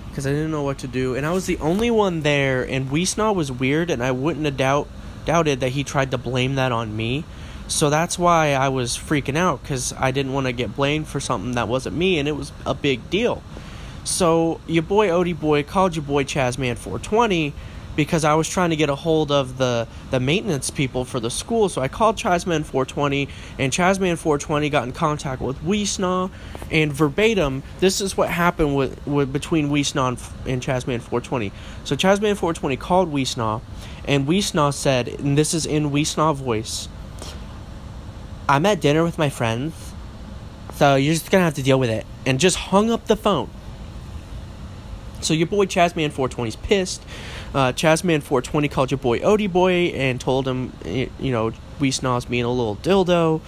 because 0.10 0.26
I 0.26 0.32
didn't 0.32 0.52
know 0.52 0.64
what 0.64 0.80
to 0.80 0.88
do. 0.88 1.16
And 1.16 1.26
I 1.26 1.32
was 1.32 1.46
the 1.46 1.58
only 1.60 1.92
one 1.92 2.22
there, 2.22 2.68
and 2.68 2.90
Weesnaw 2.90 3.36
was 3.36 3.52
weird, 3.52 3.92
and 3.92 4.04
I 4.04 4.12
wouldn't 4.12 4.46
have 4.46 4.58
doubt, 4.58 4.88
doubted 5.26 5.60
that 5.60 5.70
he 5.70 5.84
tried 5.84 6.12
to 6.12 6.18
blame 6.18 6.56
that 6.56 6.72
on 6.72 6.96
me. 6.96 7.24
So 7.68 7.92
that's 7.92 8.18
why 8.18 8.54
I 8.54 8.70
was 8.70 8.98
freaking 8.98 9.38
out 9.38 9.62
because 9.62 9.94
I 9.94 10.10
didn't 10.10 10.34
want 10.34 10.48
to 10.48 10.52
get 10.52 10.76
blamed 10.76 11.08
for 11.08 11.20
something 11.20 11.52
that 11.54 11.68
wasn't 11.68 11.96
me, 11.96 12.18
and 12.18 12.28
it 12.28 12.36
was 12.36 12.52
a 12.66 12.74
big 12.74 13.12
deal. 13.12 13.44
So 14.10 14.60
your 14.66 14.84
boy 14.84 15.10
Odie 15.10 15.40
Boy 15.40 15.62
called 15.64 15.96
your 15.96 16.04
boy 16.04 16.24
Chazman420 16.24 17.54
because 17.96 18.24
I 18.24 18.34
was 18.34 18.50
trying 18.50 18.72
to 18.72 18.76
get 18.76 18.90
a 18.90 18.96
hold 18.96 19.32
of 19.32 19.58
the, 19.58 19.88
the 20.10 20.20
maintenance 20.20 20.72
people 20.72 21.06
for 21.06 21.20
the 21.20 21.30
school. 21.30 21.70
So 21.70 21.82
I 21.82 21.90
called 21.90 22.16
Chazman420, 22.16 23.30
and 23.60 23.72
Chazman420 23.72 24.72
got 24.72 24.86
in 24.86 24.94
contact 24.94 25.42
with 25.42 25.62
Weesnaw, 25.64 26.32
and 26.72 26.92
verbatim, 26.92 27.62
this 27.82 28.02
is 28.02 28.18
what 28.18 28.30
happened 28.30 28.76
with, 28.76 29.06
with 29.06 29.32
between 29.32 29.70
Weesnaw 29.70 30.08
and, 30.46 30.54
and 30.54 30.62
Chazman420. 30.62 31.52
So 31.84 31.96
Chazman420 31.96 32.80
called 32.80 33.14
Weesnaw, 33.14 33.62
and 34.06 34.28
Weesnaw 34.28 34.74
said, 34.74 35.08
and 35.08 35.38
this 35.38 35.54
is 35.54 35.66
in 35.66 35.92
Weesnaw 35.92 36.36
voice, 36.36 36.88
I'm 38.48 38.66
at 38.66 38.82
dinner 38.82 39.04
with 39.04 39.18
my 39.18 39.30
friends, 39.30 39.94
so 40.76 40.96
you're 40.96 41.14
just 41.14 41.30
gonna 41.30 41.44
have 41.44 41.56
to 41.56 41.64
deal 41.64 41.80
with 41.80 41.90
it. 41.90 42.06
And 42.26 42.40
just 42.40 42.56
hung 42.58 42.90
up 42.90 43.08
the 43.08 43.16
phone. 43.16 43.50
So 45.22 45.34
your 45.34 45.48
boy 45.48 45.66
Chazman420's 45.66 46.56
pissed. 46.56 47.04
Uh, 47.54 47.72
Chazman420 47.74 48.72
called 48.72 48.92
your 48.92 48.98
boy 48.98 49.20
Odie 49.20 49.52
Boy 49.52 49.92
and 49.96 50.20
told 50.20 50.48
him, 50.48 50.74
you 50.86 51.32
know, 51.32 51.52
we 51.80 51.92
snaz 51.92 52.30
being 52.30 52.46
a 52.46 52.52
little 52.52 52.78
dildo. 52.78 53.42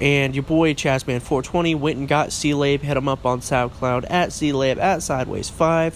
And 0.00 0.34
your 0.34 0.44
boy 0.44 0.74
Chazman420 0.74 1.78
went 1.78 1.98
and 1.98 2.06
got 2.06 2.32
C-Lab, 2.32 2.80
hit 2.82 2.96
him 2.96 3.08
up 3.08 3.24
on 3.24 3.40
SoundCloud 3.40 4.10
at 4.10 4.32
C-Lab 4.32 4.78
at 4.78 4.98
Sideways5. 4.98 5.94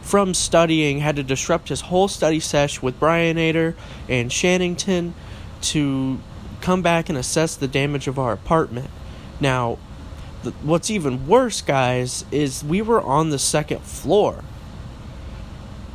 From 0.00 0.34
studying, 0.34 0.98
had 0.98 1.16
to 1.16 1.22
disrupt 1.22 1.68
his 1.68 1.82
whole 1.82 2.08
study 2.08 2.40
sesh 2.40 2.82
with 2.82 2.98
Brianator 2.98 3.74
and 4.08 4.30
Shannington 4.30 5.12
to 5.62 6.18
come 6.60 6.82
back 6.82 7.08
and 7.08 7.16
assess 7.16 7.54
the 7.54 7.68
damage 7.68 8.08
of 8.08 8.18
our 8.18 8.32
apartment. 8.32 8.90
Now, 9.38 9.78
what's 10.62 10.90
even 10.90 11.26
worse, 11.28 11.60
guys, 11.60 12.24
is 12.30 12.64
we 12.64 12.82
were 12.82 13.00
on 13.00 13.30
the 13.30 13.38
second 13.38 13.82
floor. 13.82 14.42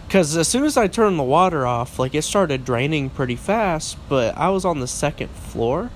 Because 0.07 0.37
as 0.37 0.47
soon 0.47 0.63
as 0.63 0.77
I 0.77 0.87
turned 0.87 1.19
the 1.19 1.23
water 1.23 1.67
off, 1.67 1.99
like 1.99 2.15
it 2.15 2.21
started 2.21 2.63
draining 2.63 3.09
pretty 3.09 3.35
fast, 3.35 3.97
but 4.07 4.37
I 4.37 4.49
was 4.49 4.63
on 4.63 4.79
the 4.79 4.87
second 4.87 5.29
floor. 5.29 5.91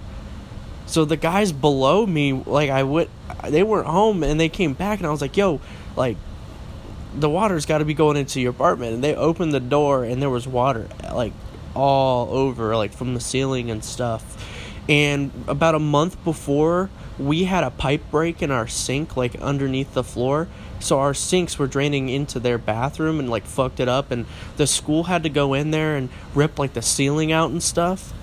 So 0.86 1.06
the 1.06 1.16
guys 1.16 1.54
below 1.54 2.06
me, 2.06 2.34
like 2.34 2.70
I 2.70 2.84
would, 2.84 3.10
they 3.48 3.64
weren't 3.64 3.88
home 3.88 4.24
and 4.24 4.38
they 4.38 4.50
came 4.50 4.74
back 4.74 5.00
and 5.00 5.08
I 5.08 5.12
was 5.12 5.22
like, 5.22 5.38
yo, 5.38 5.62
like 5.96 6.18
the 7.16 7.30
water's 7.30 7.66
got 7.66 7.78
to 7.78 7.86
be 7.86 7.94
going 7.94 8.18
into 8.18 8.42
your 8.42 8.52
apartment. 8.52 8.96
And 8.96 9.04
they 9.04 9.16
opened 9.16 9.54
the 9.54 9.62
door 9.62 10.04
and 10.04 10.22
there 10.22 10.30
was 10.30 10.46
water, 10.46 10.90
like 11.14 11.32
all 11.74 12.30
over, 12.32 12.76
like 12.76 12.92
from 12.92 13.14
the 13.14 13.22
ceiling 13.22 13.72
and 13.72 13.82
stuff. 13.82 14.38
And 14.90 15.32
about 15.48 15.76
a 15.76 15.80
month 15.80 16.22
before, 16.24 16.90
we 17.20 17.44
had 17.44 17.64
a 17.64 17.70
pipe 17.70 18.02
break 18.10 18.42
in 18.42 18.52
our 18.52 18.68
sink, 18.68 19.16
like 19.16 19.36
underneath 19.36 19.94
the 19.94 20.04
floor. 20.04 20.48
So 20.80 21.00
our 21.00 21.14
sinks 21.14 21.60
were 21.60 21.68
draining 21.68 22.10
into 22.10 22.40
their 22.40 22.58
bathroom 22.58 23.20
and 23.20 23.30
like 23.30 23.46
fucked 23.46 23.80
it 23.80 23.88
up. 23.88 24.12
And 24.12 24.26
the 24.58 24.66
school 24.66 25.04
had 25.04 25.24
to 25.24 25.30
go 25.30 25.54
in 25.54 25.72
there 25.72 25.96
and 25.96 26.10
rip 26.34 26.58
like 26.58 26.74
the 26.74 26.82
ceiling 26.82 27.32
out 27.32 27.52
and 27.52 27.62
stuff. 27.62 28.14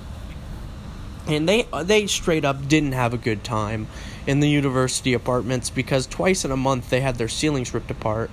And 1.26 1.48
they 1.48 1.66
they 1.84 2.06
straight 2.06 2.44
up 2.44 2.66
didn't 2.68 2.92
have 2.92 3.12
a 3.12 3.18
good 3.18 3.44
time 3.44 3.86
in 4.26 4.40
the 4.40 4.48
university 4.48 5.14
apartments 5.14 5.70
because 5.70 6.06
twice 6.06 6.44
in 6.44 6.50
a 6.50 6.56
month 6.56 6.90
they 6.90 7.00
had 7.00 7.16
their 7.16 7.28
ceilings 7.28 7.72
ripped 7.72 7.90
apart. 7.90 8.30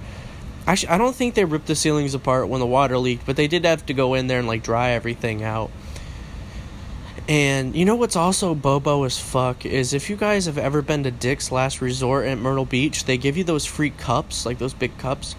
Actually, 0.65 0.89
I 0.89 0.97
don't 0.97 1.15
think 1.15 1.35
they 1.35 1.45
ripped 1.45 1.67
the 1.67 1.75
ceilings 1.75 2.13
apart 2.13 2.47
when 2.47 2.59
the 2.59 2.65
water 2.65 2.97
leaked, 2.97 3.25
but 3.25 3.35
they 3.35 3.47
did 3.47 3.65
have 3.65 3.85
to 3.85 3.93
go 3.93 4.15
in 4.15 4.27
there 4.27 4.39
and 4.39 4.47
like 4.47 4.63
dry 4.63 4.91
everything 4.91 5.43
out. 5.43 5.69
And 7.27 7.75
you 7.75 7.85
know 7.85 7.95
what's 7.95 8.15
also 8.15 8.53
bobo 8.53 9.03
as 9.03 9.17
fuck 9.17 9.65
is 9.65 9.93
if 9.93 10.11
you 10.11 10.15
guys 10.15 10.45
have 10.45 10.59
ever 10.59 10.83
been 10.83 11.03
to 11.03 11.11
Dick's 11.11 11.51
Last 11.51 11.81
Resort 11.81 12.27
at 12.27 12.37
Myrtle 12.37 12.65
Beach, 12.65 13.05
they 13.05 13.17
give 13.17 13.35
you 13.35 13.43
those 13.43 13.65
free 13.65 13.89
cups, 13.89 14.45
like 14.45 14.59
those 14.59 14.75
big 14.75 14.95
cups. 14.99 15.35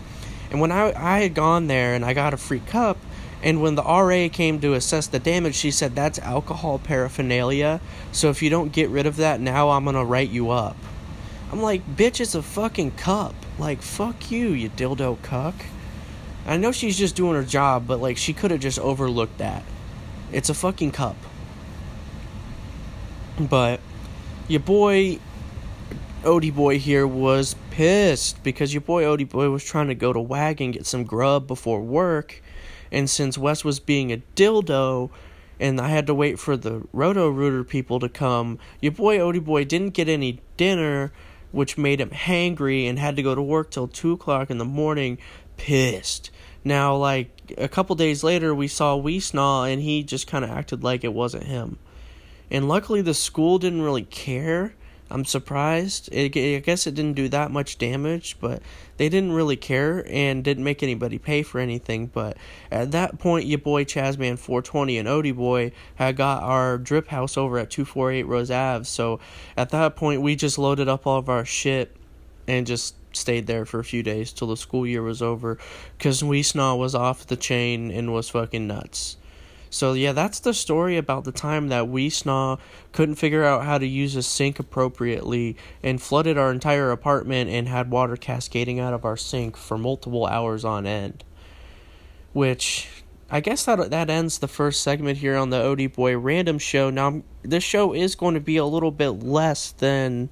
And 0.50 0.60
when 0.60 0.72
I 0.72 0.92
I 0.96 1.20
had 1.20 1.34
gone 1.34 1.68
there 1.68 1.94
and 1.94 2.04
I 2.04 2.12
got 2.12 2.34
a 2.34 2.36
free 2.36 2.58
cup, 2.58 2.98
and 3.40 3.62
when 3.62 3.76
the 3.76 3.84
RA 3.84 4.28
came 4.32 4.60
to 4.60 4.74
assess 4.74 5.06
the 5.06 5.20
damage, 5.20 5.54
she 5.54 5.70
said 5.70 5.94
that's 5.94 6.18
alcohol 6.18 6.80
paraphernalia. 6.80 7.80
So 8.10 8.30
if 8.30 8.42
you 8.42 8.50
don't 8.50 8.72
get 8.72 8.90
rid 8.90 9.06
of 9.06 9.16
that 9.16 9.40
now, 9.40 9.70
I'm 9.70 9.84
gonna 9.84 10.04
write 10.04 10.30
you 10.30 10.50
up. 10.50 10.76
I'm 11.52 11.62
like, 11.62 11.86
bitch, 11.96 12.20
it's 12.20 12.34
a 12.34 12.42
fucking 12.42 12.92
cup. 12.92 13.34
Like, 13.60 13.80
fuck 13.80 14.32
you, 14.32 14.48
you 14.48 14.70
dildo 14.70 15.22
cuck. 15.22 15.54
I 16.48 16.56
know 16.56 16.72
she's 16.72 16.98
just 16.98 17.14
doing 17.14 17.34
her 17.34 17.44
job, 17.44 17.86
but 17.86 18.00
like, 18.00 18.16
she 18.16 18.32
could 18.32 18.50
have 18.50 18.58
just 18.58 18.80
overlooked 18.80 19.38
that. 19.38 19.62
It's 20.32 20.50
a 20.50 20.54
fucking 20.54 20.90
cup. 20.90 21.16
But 23.38 23.80
your 24.48 24.60
boy 24.60 25.18
Odie 26.22 26.54
Boy 26.54 26.78
here 26.78 27.06
was 27.06 27.54
pissed 27.70 28.42
because 28.42 28.72
your 28.72 28.80
boy 28.80 29.04
Odie 29.04 29.28
Boy 29.28 29.50
was 29.50 29.62
trying 29.62 29.88
to 29.88 29.94
go 29.94 30.12
to 30.12 30.20
WAG 30.20 30.60
and 30.60 30.72
get 30.72 30.86
some 30.86 31.04
grub 31.04 31.46
before 31.46 31.80
work. 31.82 32.42
And 32.90 33.10
since 33.10 33.36
Wes 33.36 33.62
was 33.62 33.78
being 33.78 34.10
a 34.10 34.22
dildo 34.34 35.10
and 35.60 35.80
I 35.80 35.88
had 35.88 36.06
to 36.06 36.14
wait 36.14 36.38
for 36.38 36.56
the 36.56 36.86
Roto 36.92 37.28
Rooter 37.28 37.62
people 37.62 38.00
to 38.00 38.08
come, 38.08 38.58
your 38.80 38.92
boy 38.92 39.18
Odie 39.18 39.44
Boy 39.44 39.64
didn't 39.64 39.90
get 39.90 40.08
any 40.08 40.40
dinner, 40.56 41.12
which 41.52 41.76
made 41.76 42.00
him 42.00 42.10
hangry 42.10 42.88
and 42.88 42.98
had 42.98 43.16
to 43.16 43.22
go 43.22 43.34
to 43.34 43.42
work 43.42 43.70
till 43.70 43.88
2 43.88 44.12
o'clock 44.12 44.50
in 44.50 44.58
the 44.58 44.64
morning, 44.64 45.18
pissed. 45.58 46.30
Now, 46.64 46.96
like, 46.96 47.52
a 47.58 47.68
couple 47.68 47.94
days 47.96 48.24
later, 48.24 48.54
we 48.54 48.66
saw 48.66 48.96
Weesnaw 48.96 49.70
and 49.70 49.82
he 49.82 50.02
just 50.02 50.26
kind 50.26 50.44
of 50.44 50.50
acted 50.50 50.82
like 50.82 51.04
it 51.04 51.12
wasn't 51.12 51.44
him. 51.44 51.78
And 52.50 52.68
luckily, 52.68 53.02
the 53.02 53.14
school 53.14 53.58
didn't 53.58 53.82
really 53.82 54.04
care. 54.04 54.74
I'm 55.08 55.24
surprised. 55.24 56.08
It, 56.12 56.36
I 56.36 56.58
guess 56.58 56.86
it 56.86 56.94
didn't 56.94 57.14
do 57.14 57.28
that 57.28 57.52
much 57.52 57.78
damage, 57.78 58.36
but 58.40 58.60
they 58.96 59.08
didn't 59.08 59.32
really 59.32 59.56
care 59.56 60.04
and 60.08 60.42
didn't 60.42 60.64
make 60.64 60.82
anybody 60.82 61.18
pay 61.18 61.42
for 61.42 61.60
anything. 61.60 62.06
But 62.06 62.36
at 62.70 62.90
that 62.90 63.18
point, 63.18 63.46
your 63.46 63.58
boy 63.58 63.84
Chazman 63.84 64.38
420 64.38 64.98
and 64.98 65.08
Odie 65.08 65.34
Boy 65.34 65.72
had 65.94 66.16
got 66.16 66.42
our 66.42 66.76
drip 66.76 67.08
house 67.08 67.36
over 67.36 67.58
at 67.58 67.70
248 67.70 68.24
Rose 68.24 68.50
Ave. 68.50 68.84
So 68.84 69.20
at 69.56 69.70
that 69.70 69.94
point, 69.94 70.22
we 70.22 70.34
just 70.34 70.58
loaded 70.58 70.88
up 70.88 71.06
all 71.06 71.18
of 71.18 71.28
our 71.28 71.44
shit 71.44 71.96
and 72.48 72.66
just 72.66 72.96
stayed 73.12 73.46
there 73.46 73.64
for 73.64 73.80
a 73.80 73.84
few 73.84 74.02
days 74.02 74.32
till 74.32 74.48
the 74.48 74.56
school 74.56 74.86
year 74.86 75.02
was 75.02 75.22
over 75.22 75.58
because 75.96 76.22
we 76.22 76.42
Weesnaw 76.42 76.78
was 76.78 76.94
off 76.94 77.26
the 77.26 77.36
chain 77.36 77.90
and 77.90 78.12
was 78.12 78.28
fucking 78.28 78.66
nuts. 78.66 79.16
So 79.76 79.92
yeah, 79.92 80.12
that's 80.12 80.40
the 80.40 80.54
story 80.54 80.96
about 80.96 81.24
the 81.24 81.32
time 81.32 81.68
that 81.68 81.84
Weesnaw 81.84 82.58
couldn't 82.92 83.16
figure 83.16 83.44
out 83.44 83.66
how 83.66 83.76
to 83.76 83.86
use 83.86 84.16
a 84.16 84.22
sink 84.22 84.58
appropriately 84.58 85.54
and 85.82 86.00
flooded 86.00 86.38
our 86.38 86.50
entire 86.50 86.90
apartment 86.90 87.50
and 87.50 87.68
had 87.68 87.90
water 87.90 88.16
cascading 88.16 88.80
out 88.80 88.94
of 88.94 89.04
our 89.04 89.18
sink 89.18 89.54
for 89.54 89.76
multiple 89.76 90.24
hours 90.24 90.64
on 90.64 90.86
end. 90.86 91.24
Which 92.32 92.88
I 93.30 93.40
guess 93.40 93.66
that 93.66 93.90
that 93.90 94.08
ends 94.08 94.38
the 94.38 94.48
first 94.48 94.80
segment 94.80 95.18
here 95.18 95.36
on 95.36 95.50
the 95.50 95.58
Odie 95.58 95.92
Boy 95.92 96.16
Random 96.16 96.58
Show. 96.58 96.88
Now 96.88 97.22
this 97.42 97.62
show 97.62 97.92
is 97.92 98.14
going 98.14 98.32
to 98.32 98.40
be 98.40 98.56
a 98.56 98.64
little 98.64 98.90
bit 98.90 99.10
less 99.10 99.72
than 99.72 100.30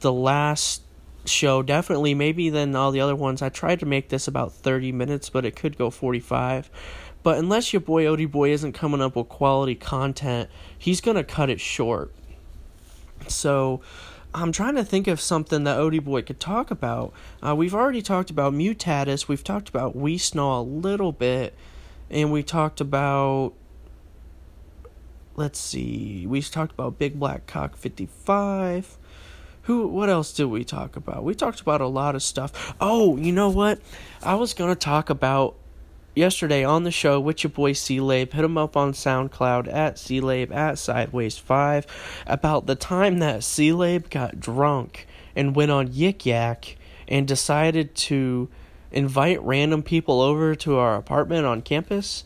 the 0.00 0.12
last 0.12 0.82
show 1.26 1.62
definitely 1.62 2.14
maybe 2.14 2.50
than 2.50 2.76
all 2.76 2.90
the 2.90 3.00
other 3.00 3.16
ones 3.16 3.40
i 3.40 3.48
tried 3.48 3.80
to 3.80 3.86
make 3.86 4.10
this 4.10 4.28
about 4.28 4.52
30 4.52 4.92
minutes 4.92 5.30
but 5.30 5.46
it 5.46 5.56
could 5.56 5.78
go 5.78 5.88
45 5.88 6.70
but 7.24 7.38
unless 7.38 7.72
your 7.72 7.80
boy 7.80 8.04
Odie 8.04 8.30
Boy 8.30 8.50
isn't 8.50 8.74
coming 8.74 9.00
up 9.00 9.16
with 9.16 9.28
quality 9.28 9.74
content, 9.74 10.50
he's 10.78 11.00
going 11.00 11.16
to 11.16 11.24
cut 11.24 11.48
it 11.48 11.58
short. 11.58 12.12
So 13.28 13.80
I'm 14.34 14.52
trying 14.52 14.74
to 14.74 14.84
think 14.84 15.08
of 15.08 15.20
something 15.20 15.64
that 15.64 15.78
Odie 15.78 16.04
Boy 16.04 16.20
could 16.20 16.38
talk 16.38 16.70
about. 16.70 17.14
Uh, 17.42 17.56
we've 17.56 17.74
already 17.74 18.02
talked 18.02 18.28
about 18.28 18.52
Mutatis, 18.52 19.26
we've 19.26 19.42
talked 19.42 19.70
about 19.70 19.96
Weesnaw 19.96 20.60
a 20.60 20.62
little 20.62 21.12
bit, 21.12 21.54
and 22.10 22.30
we 22.30 22.42
talked 22.42 22.80
about. 22.80 23.54
Let's 25.36 25.58
see, 25.58 26.26
we 26.28 26.42
talked 26.42 26.72
about 26.72 26.98
Big 26.98 27.18
Black 27.18 27.46
Cock 27.46 27.76
55. 27.76 28.98
Who 29.62 29.88
what 29.88 30.10
else 30.10 30.32
did 30.32 30.44
we 30.44 30.62
talk 30.62 30.94
about? 30.94 31.24
We 31.24 31.34
talked 31.34 31.60
about 31.60 31.80
a 31.80 31.86
lot 31.86 32.14
of 32.14 32.22
stuff. 32.22 32.74
Oh, 32.80 33.16
you 33.16 33.32
know 33.32 33.48
what? 33.48 33.80
I 34.22 34.34
was 34.34 34.52
going 34.52 34.70
to 34.70 34.78
talk 34.78 35.08
about 35.08 35.56
yesterday 36.14 36.64
on 36.64 36.84
the 36.84 36.90
show 36.90 37.18
with 37.18 37.42
your 37.42 37.50
boy 37.50 37.72
C-Lab. 37.72 38.32
Hit 38.32 38.44
him 38.44 38.58
up 38.58 38.76
on 38.76 38.92
SoundCloud 38.92 39.72
at 39.72 39.98
C-Lab 39.98 40.52
at 40.52 40.74
Sideways5 40.74 41.86
about 42.26 42.66
the 42.66 42.74
time 42.74 43.18
that 43.18 43.44
C-Lab 43.44 44.10
got 44.10 44.40
drunk 44.40 45.06
and 45.34 45.56
went 45.56 45.70
on 45.70 45.88
Yik 45.88 46.24
Yak 46.24 46.76
and 47.08 47.26
decided 47.26 47.94
to 47.94 48.48
invite 48.90 49.42
random 49.42 49.82
people 49.82 50.20
over 50.20 50.54
to 50.54 50.76
our 50.76 50.96
apartment 50.96 51.44
on 51.44 51.62
campus 51.62 52.24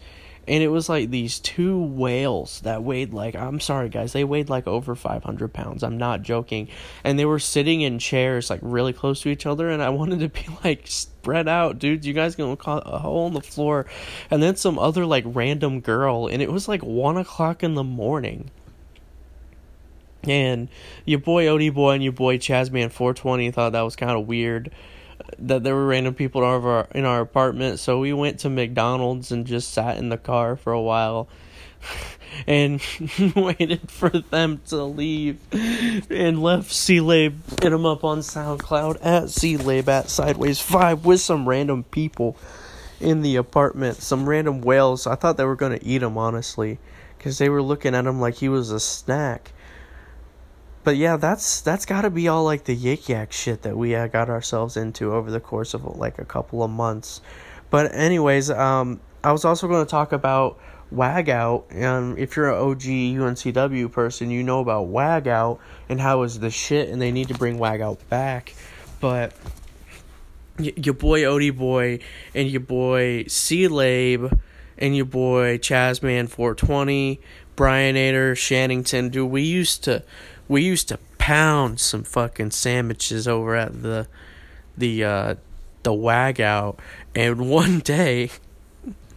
and 0.48 0.62
it 0.62 0.68
was 0.68 0.88
like 0.88 1.10
these 1.10 1.38
two 1.38 1.80
whales 1.80 2.60
that 2.62 2.82
weighed 2.82 3.12
like 3.12 3.34
i'm 3.34 3.60
sorry 3.60 3.88
guys 3.88 4.12
they 4.12 4.24
weighed 4.24 4.48
like 4.48 4.66
over 4.66 4.94
500 4.94 5.52
pounds. 5.52 5.82
I'm 5.82 5.98
not 5.98 6.22
joking. 6.22 6.68
And 7.04 7.18
they 7.18 7.24
were 7.24 7.38
sitting 7.38 7.80
in 7.80 7.98
chairs 7.98 8.50
like 8.50 8.60
really 8.62 8.92
close 8.92 9.20
to 9.22 9.28
each 9.28 9.46
other 9.46 9.70
and 9.70 9.82
i 9.82 9.88
wanted 9.98 10.20
to 10.20 10.28
be 10.28 10.46
like 10.64 10.82
spread 10.86 11.48
out 11.48 11.78
dude. 11.78 12.04
You 12.04 12.12
guys 12.12 12.36
gonna 12.36 12.56
call 12.56 12.78
a 12.78 12.98
hole 12.98 13.26
in 13.26 13.34
the 13.34 13.40
floor? 13.40 13.86
And 14.30 14.42
then 14.42 14.56
some 14.56 14.78
other 14.78 15.06
like 15.06 15.24
random 15.26 15.80
girl 15.80 16.26
and 16.26 16.42
it 16.42 16.52
was 16.52 16.68
like 16.68 16.82
one 16.82 17.16
o'clock 17.16 17.62
in 17.62 17.74
the 17.74 17.84
morning. 17.84 18.50
And 20.24 20.68
your 21.04 21.20
boy 21.20 21.46
Odie 21.46 21.72
Boy 21.72 21.92
and 21.92 22.02
your 22.02 22.12
boy 22.12 22.38
Chazman 22.38 22.90
420 22.90 23.50
thought 23.50 23.72
that 23.72 23.82
was 23.82 23.96
kind 23.96 24.12
of 24.12 24.26
weird 24.26 24.72
that 25.38 25.62
there 25.62 25.74
were 25.74 25.86
random 25.86 26.14
people 26.14 26.42
in 26.42 26.48
our 26.48 26.88
in 26.94 27.04
our 27.04 27.20
apartment, 27.20 27.78
so 27.78 27.98
we 27.98 28.12
went 28.12 28.40
to 28.40 28.50
McDonald's 28.50 29.32
and 29.32 29.46
just 29.46 29.72
sat 29.72 29.98
in 29.98 30.08
the 30.08 30.18
car 30.18 30.56
for 30.56 30.72
a 30.72 30.80
while. 30.80 31.28
and 32.46 32.82
waited 33.36 33.90
for 33.90 34.10
them 34.10 34.60
to 34.66 34.84
leave 34.84 35.38
and 36.10 36.42
left 36.42 36.70
C-Lab 36.70 37.62
hit 37.62 37.72
him 37.72 37.86
up 37.86 38.04
on 38.04 38.18
SoundCloud 38.18 38.98
at 39.00 39.30
C-Lab 39.30 39.88
at 39.88 40.10
Sideways 40.10 40.60
5 40.60 41.04
with 41.04 41.20
some 41.20 41.48
random 41.48 41.84
people 41.84 42.36
in 43.00 43.22
the 43.22 43.36
apartment, 43.36 43.98
some 43.98 44.28
random 44.28 44.60
whales. 44.60 45.06
I 45.06 45.14
thought 45.14 45.36
they 45.36 45.44
were 45.44 45.56
going 45.56 45.78
to 45.78 45.84
eat 45.84 46.02
him, 46.02 46.18
honestly, 46.18 46.78
because 47.16 47.38
they 47.38 47.48
were 47.48 47.62
looking 47.62 47.94
at 47.94 48.06
him 48.06 48.20
like 48.20 48.34
he 48.34 48.48
was 48.48 48.70
a 48.70 48.80
snack. 48.80 49.52
But 50.84 50.96
yeah, 50.96 51.16
that's 51.16 51.60
that's 51.60 51.84
got 51.84 52.02
to 52.02 52.10
be 52.10 52.28
all 52.28 52.44
like 52.44 52.64
the 52.64 52.76
yik 52.76 53.08
yak 53.08 53.32
shit 53.32 53.62
that 53.62 53.76
we 53.76 53.94
uh, 53.94 54.06
got 54.06 54.28
ourselves 54.30 54.76
into 54.76 55.12
over 55.12 55.30
the 55.30 55.40
course 55.40 55.74
of 55.74 55.84
like 55.84 56.18
a 56.18 56.24
couple 56.24 56.62
of 56.62 56.70
months. 56.70 57.20
But 57.70 57.94
anyways, 57.94 58.50
um, 58.50 59.00
I 59.22 59.32
was 59.32 59.44
also 59.44 59.68
going 59.68 59.84
to 59.84 59.90
talk 59.90 60.12
about 60.12 60.58
Wag 60.90 61.28
Out, 61.28 61.66
and 61.70 62.18
if 62.18 62.36
you're 62.36 62.50
an 62.50 62.58
OG 62.58 62.80
UNCW 62.80 63.92
person, 63.92 64.30
you 64.30 64.42
know 64.42 64.60
about 64.60 64.86
Wag 64.86 65.28
Out 65.28 65.60
and 65.88 66.00
how 66.00 66.22
is 66.22 66.40
the 66.40 66.50
shit, 66.50 66.88
and 66.88 67.02
they 67.02 67.12
need 67.12 67.28
to 67.28 67.34
bring 67.34 67.58
Wag 67.58 67.80
Out 67.80 68.08
back. 68.08 68.54
But 69.00 69.34
y- 70.58 70.72
your 70.76 70.94
boy 70.94 71.22
Odie 71.22 71.56
Boy 71.56 71.98
and 72.34 72.48
your 72.48 72.60
boy 72.60 73.24
C 73.28 73.68
Labe 73.68 74.32
and 74.78 74.96
your 74.96 75.04
boy 75.04 75.58
Chazman 75.58 76.28
420, 76.28 77.20
Brian 77.56 77.96
Ader, 77.96 78.34
Shannington, 78.34 79.10
dude, 79.10 79.30
we 79.30 79.42
used 79.42 79.84
to 79.84 80.02
we 80.48 80.62
used 80.62 80.88
to 80.88 80.98
pound 81.18 81.78
some 81.78 82.02
fucking 82.02 82.50
sandwiches 82.50 83.28
over 83.28 83.54
at 83.54 83.82
the 83.82 84.08
the 84.76 85.04
uh 85.04 85.34
the 85.82 85.92
wag 85.92 86.40
out 86.40 86.78
and 87.14 87.48
one 87.50 87.80
day 87.80 88.30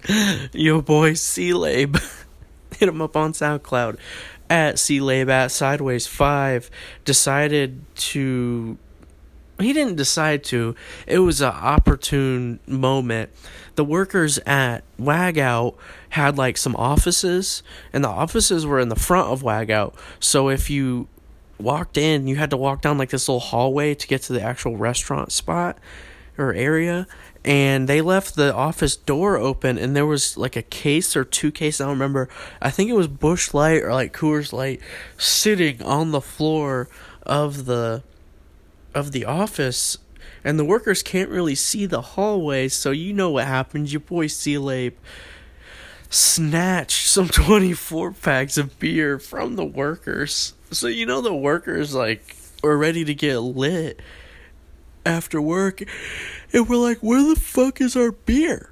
your 0.52 0.82
boy 0.82 1.14
C 1.14 1.54
Lab 1.54 2.00
hit 2.78 2.90
him 2.90 3.02
up 3.02 3.16
on 3.16 3.34
SoundCloud 3.34 3.98
at 4.50 4.78
C 4.78 5.00
Lab 5.00 5.30
at 5.30 5.52
Sideways 5.52 6.08
Five 6.08 6.70
decided 7.06 7.84
to 7.96 8.78
he 9.60 9.74
didn't 9.74 9.96
decide 9.96 10.44
to. 10.46 10.76
It 11.06 11.20
was 11.20 11.40
an 11.40 11.54
opportune 11.54 12.60
moment. 12.66 13.30
The 13.76 13.86
workers 13.86 14.40
at 14.40 14.84
Wagout 15.00 15.76
had 16.10 16.38
like 16.38 16.58
some 16.58 16.76
offices, 16.76 17.64
and 17.94 18.04
the 18.04 18.10
offices 18.10 18.66
were 18.66 18.80
in 18.80 18.90
the 18.90 18.96
front 18.96 19.30
of 19.30 19.44
Wagout. 19.44 19.94
So 20.20 20.50
if 20.50 20.70
you 20.70 21.08
walked 21.63 21.98
in, 21.98 22.27
you 22.27 22.36
had 22.36 22.50
to 22.50 22.58
walk 22.58 22.82
down 22.82 22.98
like 22.98 23.10
this 23.10 23.27
little 23.27 23.39
hallway 23.39 23.96
to 23.96 24.08
get 24.08 24.22
to 24.24 24.34
the 24.34 24.41
actual 24.41 24.77
restaurant 24.77 25.32
spot 25.32 25.77
or 26.38 26.53
area. 26.53 27.08
And 27.44 27.88
they 27.88 28.01
left 28.01 28.36
the 28.36 28.53
office 28.53 28.96
door 28.96 29.38
open, 29.38 29.80
and 29.80 29.96
there 29.96 30.06
was 30.06 30.38
like 30.38 30.56
a 30.56 30.62
case 30.62 31.15
or 31.15 31.24
two 31.24 31.51
cases. 31.51 31.82
I 31.82 31.86
don't 31.86 31.94
remember. 31.94 32.30
I 32.62 32.70
think 32.70 32.89
it 32.89 32.96
was 32.96 33.08
Busch 33.08 33.53
Light 33.53 33.82
or 33.82 33.94
like 33.94 34.13
Coors 34.13 34.53
Light 34.53 34.80
sitting 35.18 35.82
on 35.82 36.12
the 36.12 36.22
floor 36.22 36.88
of 37.24 37.65
the 37.65 38.03
of 38.94 39.12
the 39.12 39.25
office 39.25 39.98
and 40.44 40.58
the 40.58 40.65
workers 40.65 41.03
can't 41.03 41.30
really 41.30 41.56
see 41.56 41.86
the 41.86 42.01
hallway, 42.01 42.68
so 42.68 42.91
you 42.91 43.13
know 43.13 43.30
what 43.30 43.46
happens. 43.46 43.94
Your 43.94 44.00
boy 44.00 44.27
C 44.27 44.58
Labe 44.58 44.96
snatched 46.12 47.08
some 47.08 47.27
24 47.30 48.12
packs 48.12 48.58
of 48.58 48.77
beer 48.77 49.18
from 49.18 49.56
the 49.56 49.65
workers. 49.65 50.53
So 50.70 50.88
you 50.88 51.08
know 51.08 51.22
the 51.22 51.34
workers 51.34 51.96
like 51.96 52.36
were 52.62 52.77
ready 52.77 53.03
to 53.06 53.15
get 53.15 53.39
lit 53.39 54.00
after 55.03 55.41
work, 55.41 55.82
and 56.53 56.70
we're 56.70 56.75
like, 56.75 57.00
where 57.00 57.24
the 57.24 57.39
fuck 57.39 57.82
is 57.82 57.96
our 57.96 58.12
beer? 58.12 58.70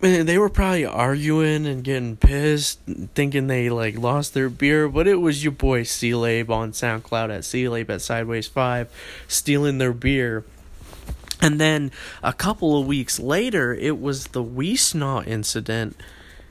And 0.00 0.28
they 0.28 0.38
were 0.38 0.50
probably 0.50 0.84
arguing 0.84 1.66
and 1.66 1.82
getting 1.82 2.16
pissed, 2.16 2.80
thinking 3.14 3.48
they 3.48 3.68
like 3.70 3.98
lost 3.98 4.34
their 4.34 4.48
beer, 4.48 4.88
but 4.88 5.08
it 5.08 5.16
was 5.16 5.42
your 5.42 5.52
boy 5.52 5.82
C 5.82 6.14
Labe 6.14 6.50
on 6.50 6.70
SoundCloud 6.70 7.34
at 7.34 7.44
C 7.44 7.68
Labe 7.68 7.90
at 7.90 8.02
Sideways 8.02 8.46
Five, 8.46 8.92
stealing 9.26 9.78
their 9.78 9.92
beer. 9.92 10.44
And 11.40 11.60
then 11.60 11.92
a 12.22 12.32
couple 12.32 12.80
of 12.80 12.86
weeks 12.86 13.20
later, 13.20 13.72
it 13.74 14.00
was 14.00 14.28
the 14.28 14.42
Weesnaw 14.42 15.26
incident, 15.26 15.96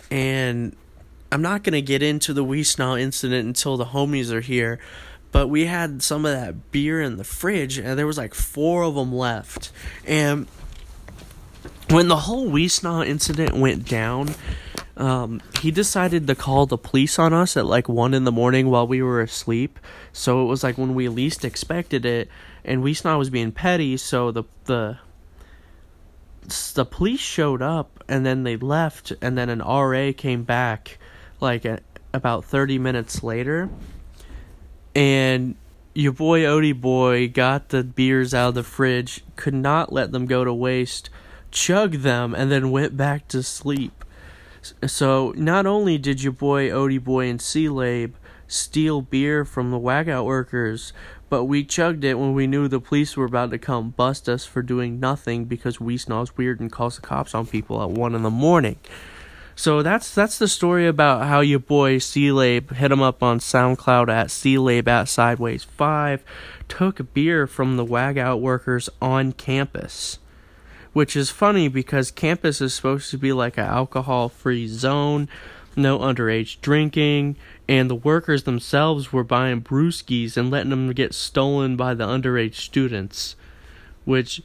and 0.10 0.76
I'm 1.32 1.42
not 1.42 1.64
gonna 1.64 1.82
get 1.82 2.02
into 2.02 2.34
the 2.34 2.46
Weesnaw 2.46 3.00
incident 3.00 3.48
until 3.48 3.76
the 3.76 3.86
homies 3.86 4.32
are 4.32 4.42
here, 4.42 4.80
but 5.32 5.50
we 5.50 5.66
had 5.66 6.02
some 6.02 6.26
of 6.26 6.32
that 6.32 6.72
beer 6.72 7.02
in 7.02 7.18
the 7.18 7.26
fridge, 7.26 7.78
and 7.78 8.00
there 8.00 8.08
was 8.08 8.18
like 8.18 8.34
four 8.34 8.84
of 8.84 8.96
them 8.96 9.14
left, 9.14 9.72
and 10.06 10.48
when 11.90 12.08
the 12.08 12.18
whole 12.18 12.50
Weesnaw 12.50 13.06
incident 13.06 13.56
went 13.56 13.88
down, 13.88 14.36
um, 14.98 15.42
he 15.62 15.72
decided 15.72 16.28
to 16.28 16.36
call 16.36 16.66
the 16.66 16.78
police 16.78 17.20
on 17.20 17.34
us 17.34 17.56
at 17.56 17.66
like 17.66 17.88
one 17.88 18.14
in 18.14 18.24
the 18.24 18.32
morning 18.32 18.70
while 18.70 18.88
we 18.88 19.02
were 19.02 19.22
asleep. 19.22 19.80
So 20.12 20.44
it 20.44 20.46
was 20.46 20.64
like 20.64 20.78
when 20.78 20.96
we 20.96 21.08
least 21.08 21.46
expected 21.46 22.06
it, 22.06 22.30
and 22.68 22.84
we 22.84 22.94
Weesnaw 22.94 23.18
was 23.18 23.30
being 23.30 23.52
petty. 23.52 23.98
So 23.98 24.32
the 24.32 24.44
the 24.66 25.00
the 26.74 26.86
police 26.86 27.20
showed 27.20 27.62
up, 27.62 28.04
and 28.08 28.26
then 28.26 28.44
they 28.44 28.58
left, 28.58 29.14
and 29.22 29.38
then 29.38 29.50
an 29.50 29.60
RA 29.60 30.12
came 30.16 30.44
back, 30.44 31.00
like 31.40 31.66
a, 31.66 31.80
about 32.14 32.46
thirty 32.46 32.78
minutes 32.78 33.24
later, 33.24 33.70
and 34.96 35.56
your 35.96 36.14
boy 36.14 36.42
Odie 36.42 36.80
boy 36.80 37.28
got 37.28 37.70
the 37.70 37.84
beers 37.84 38.34
out 38.34 38.50
of 38.50 38.56
the 38.56 38.64
fridge, 38.64 39.24
could 39.36 39.54
not 39.54 39.92
let 39.92 40.12
them 40.12 40.26
go 40.26 40.44
to 40.44 40.54
waste 40.54 41.10
chugged 41.52 42.02
them, 42.02 42.36
and 42.36 42.52
then 42.52 42.72
went 42.72 42.96
back 42.96 43.28
to 43.30 43.44
sleep. 43.44 44.04
So 44.86 45.34
not 45.36 45.66
only 45.66 45.98
did 45.98 46.22
your 46.22 46.34
boy 46.34 46.70
Odie 46.70 47.04
Boy 47.04 47.28
and 47.28 47.42
C 47.42 47.70
Labe 47.70 48.16
steal 48.48 49.02
beer 49.02 49.46
from 49.46 49.72
the 49.72 49.80
Wagout 49.80 50.26
workers, 50.26 50.94
but 51.30 51.46
we 51.46 51.64
chugged 51.64 52.04
it 52.04 52.18
when 52.18 52.34
we 52.34 52.48
knew 52.48 52.68
the 52.68 52.80
police 52.80 53.18
were 53.18 53.26
about 53.26 53.52
to 53.52 53.58
come 53.58 53.92
bust 53.92 54.30
us 54.30 54.46
for 54.46 54.62
doing 54.62 55.00
nothing 55.00 55.46
because 55.46 55.80
we 55.80 55.98
snobs 55.98 56.38
weird 56.38 56.60
and 56.60 56.72
calls 56.72 56.96
the 56.96 57.02
cops 57.02 57.36
on 57.36 57.46
people 57.46 57.82
at 57.82 57.90
one 57.90 58.16
in 58.16 58.24
the 58.24 58.30
morning. 58.30 58.78
So 59.56 59.82
that's 59.82 60.14
that's 60.14 60.38
the 60.38 60.48
story 60.48 60.88
about 60.88 61.26
how 61.28 61.40
your 61.40 61.60
boy 61.60 61.98
C 61.98 62.32
Labe 62.32 62.72
hit 62.72 62.92
him 62.92 63.02
up 63.02 63.24
on 63.24 63.40
SoundCloud 63.40 64.08
at 64.08 64.32
C 64.32 64.58
Labe 64.58 64.88
at 64.88 65.10
Sideways 65.10 65.64
Five, 65.64 66.24
took 66.68 67.14
beer 67.14 67.48
from 67.48 67.76
the 67.76 67.86
Wagout 67.86 68.40
workers 68.40 68.88
on 69.02 69.34
campus 69.34 70.20
which 70.98 71.16
is 71.16 71.30
funny 71.30 71.68
because 71.68 72.10
campus 72.10 72.60
is 72.60 72.74
supposed 72.74 73.12
to 73.12 73.20
be 73.20 73.32
like 73.32 73.56
an 73.56 73.66
alcohol 73.66 74.30
free 74.30 74.68
zone, 74.68 75.30
no 75.78 76.00
underage 76.00 76.60
drinking, 76.62 77.36
and 77.68 77.90
the 77.90 77.96
workers 77.96 78.44
themselves 78.44 79.14
were 79.14 79.24
buying 79.24 79.62
brewskis 79.62 80.38
and 80.38 80.50
letting 80.50 80.70
them 80.70 80.92
get 80.94 81.14
stolen 81.14 81.76
by 81.76 81.94
the 81.94 82.06
underage 82.06 82.56
students. 82.56 83.36
Which, 84.06 84.42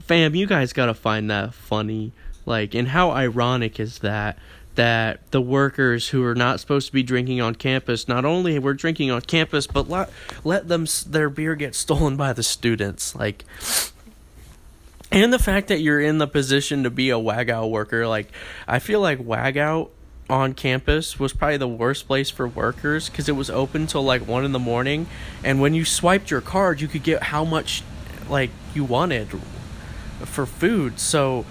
fam, 0.00 0.34
you 0.34 0.46
guys 0.46 0.72
gotta 0.72 0.94
find 0.94 1.30
that 1.30 1.54
funny. 1.54 2.12
Like, 2.44 2.74
and 2.74 2.88
how 2.88 3.10
ironic 3.10 3.78
is 3.78 4.00
that? 4.00 4.38
That 4.74 5.30
the 5.32 5.40
workers 5.40 6.08
who 6.08 6.24
are 6.24 6.34
not 6.34 6.58
supposed 6.58 6.86
to 6.86 6.92
be 6.92 7.02
drinking 7.02 7.40
on 7.40 7.54
campus 7.54 8.08
not 8.08 8.24
only 8.24 8.58
were 8.58 8.74
drinking 8.74 9.10
on 9.10 9.20
campus, 9.20 9.66
but 9.66 9.88
let 9.88 10.10
let 10.44 10.68
them 10.68 10.86
their 11.06 11.28
beer 11.28 11.54
get 11.54 11.74
stolen 11.74 12.16
by 12.16 12.32
the 12.32 12.42
students. 12.42 13.14
Like, 13.14 13.44
and 15.12 15.30
the 15.32 15.38
fact 15.38 15.68
that 15.68 15.80
you're 15.80 16.00
in 16.00 16.18
the 16.18 16.26
position 16.26 16.84
to 16.84 16.90
be 16.90 17.10
a 17.10 17.18
wag 17.18 17.50
out 17.50 17.70
worker 17.70 18.08
like 18.08 18.32
i 18.66 18.78
feel 18.78 19.00
like 19.00 19.18
wag 19.22 19.58
out 19.58 19.90
on 20.32 20.54
campus 20.54 21.18
was 21.18 21.34
probably 21.34 21.58
the 21.58 21.68
worst 21.68 22.06
place 22.06 22.30
for 22.30 22.48
workers 22.48 23.10
because 23.10 23.28
it 23.28 23.36
was 23.36 23.50
open 23.50 23.86
till 23.86 24.02
like 24.02 24.26
one 24.26 24.46
in 24.46 24.52
the 24.52 24.58
morning 24.58 25.06
and 25.44 25.60
when 25.60 25.74
you 25.74 25.84
swiped 25.84 26.30
your 26.30 26.40
card 26.40 26.80
you 26.80 26.88
could 26.88 27.02
get 27.02 27.24
how 27.24 27.44
much 27.44 27.82
like 28.30 28.48
you 28.74 28.82
wanted 28.82 29.28
for 30.24 30.46
food. 30.46 30.98
So 30.98 31.44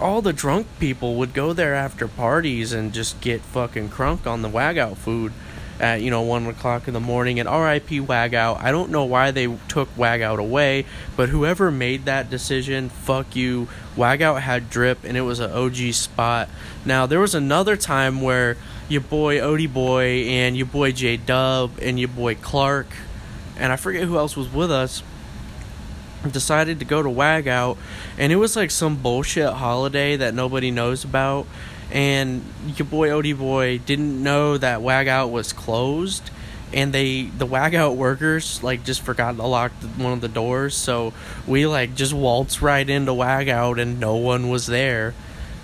all 0.00 0.22
the 0.22 0.32
drunk 0.32 0.66
people 0.78 1.16
would 1.16 1.34
go 1.34 1.52
there 1.52 1.74
after 1.74 2.08
parties 2.08 2.72
and 2.72 2.92
just 2.92 3.20
get 3.20 3.40
fucking 3.42 3.90
crunk 3.90 4.26
on 4.26 4.40
the 4.40 4.48
wag 4.48 4.78
out 4.78 4.96
food 4.96 5.32
at 5.80 6.00
you 6.00 6.10
know 6.10 6.22
one 6.22 6.46
o'clock 6.46 6.88
in 6.88 6.94
the 6.94 7.00
morning 7.00 7.38
and 7.40 7.48
RIP 7.48 8.00
Wag 8.00 8.34
Out. 8.34 8.60
I 8.60 8.70
don't 8.70 8.90
know 8.90 9.04
why 9.04 9.30
they 9.30 9.54
took 9.68 9.88
Wag 9.96 10.22
Out 10.22 10.38
away, 10.38 10.86
but 11.16 11.28
whoever 11.28 11.70
made 11.70 12.04
that 12.06 12.30
decision, 12.30 12.88
fuck 12.88 13.36
you. 13.36 13.68
Wag 13.96 14.22
Out 14.22 14.42
had 14.42 14.70
drip 14.70 15.04
and 15.04 15.16
it 15.16 15.22
was 15.22 15.40
an 15.40 15.50
OG 15.50 15.92
spot. 15.94 16.48
Now 16.84 17.06
there 17.06 17.20
was 17.20 17.34
another 17.34 17.76
time 17.76 18.20
where 18.20 18.56
your 18.88 19.00
boy 19.00 19.38
Odie 19.38 19.72
Boy 19.72 20.26
and 20.28 20.56
your 20.56 20.66
boy 20.66 20.92
J 20.92 21.16
Dub 21.16 21.72
and 21.82 21.98
your 21.98 22.08
boy 22.08 22.34
Clark 22.36 22.86
and 23.58 23.72
I 23.72 23.76
forget 23.76 24.04
who 24.04 24.16
else 24.16 24.36
was 24.36 24.52
with 24.52 24.70
us 24.70 25.02
decided 26.30 26.78
to 26.80 26.84
go 26.84 27.02
to 27.02 27.10
Wag 27.10 27.48
Out 27.48 27.78
and 28.18 28.32
it 28.32 28.36
was 28.36 28.56
like 28.56 28.70
some 28.70 28.96
bullshit 28.96 29.52
holiday 29.54 30.16
that 30.16 30.34
nobody 30.34 30.70
knows 30.70 31.04
about 31.04 31.46
and 31.90 32.42
your 32.76 32.86
boy 32.86 33.08
Odie 33.08 33.36
Boy 33.36 33.78
didn't 33.78 34.22
know 34.22 34.58
that 34.58 34.82
Wag 34.82 35.08
Out 35.08 35.30
was 35.30 35.52
closed, 35.52 36.30
and 36.72 36.92
they 36.92 37.24
the 37.24 37.46
Wag 37.46 37.74
Out 37.74 37.96
workers 37.96 38.62
like 38.62 38.84
just 38.84 39.02
forgot 39.02 39.36
to 39.36 39.46
lock 39.46 39.72
one 39.96 40.12
of 40.12 40.20
the 40.20 40.28
doors, 40.28 40.74
so 40.76 41.12
we 41.46 41.66
like 41.66 41.94
just 41.94 42.12
waltzed 42.12 42.60
right 42.62 42.88
into 42.88 43.14
Wag 43.14 43.48
Out 43.48 43.78
and 43.78 44.00
no 44.00 44.16
one 44.16 44.48
was 44.48 44.66
there. 44.66 45.14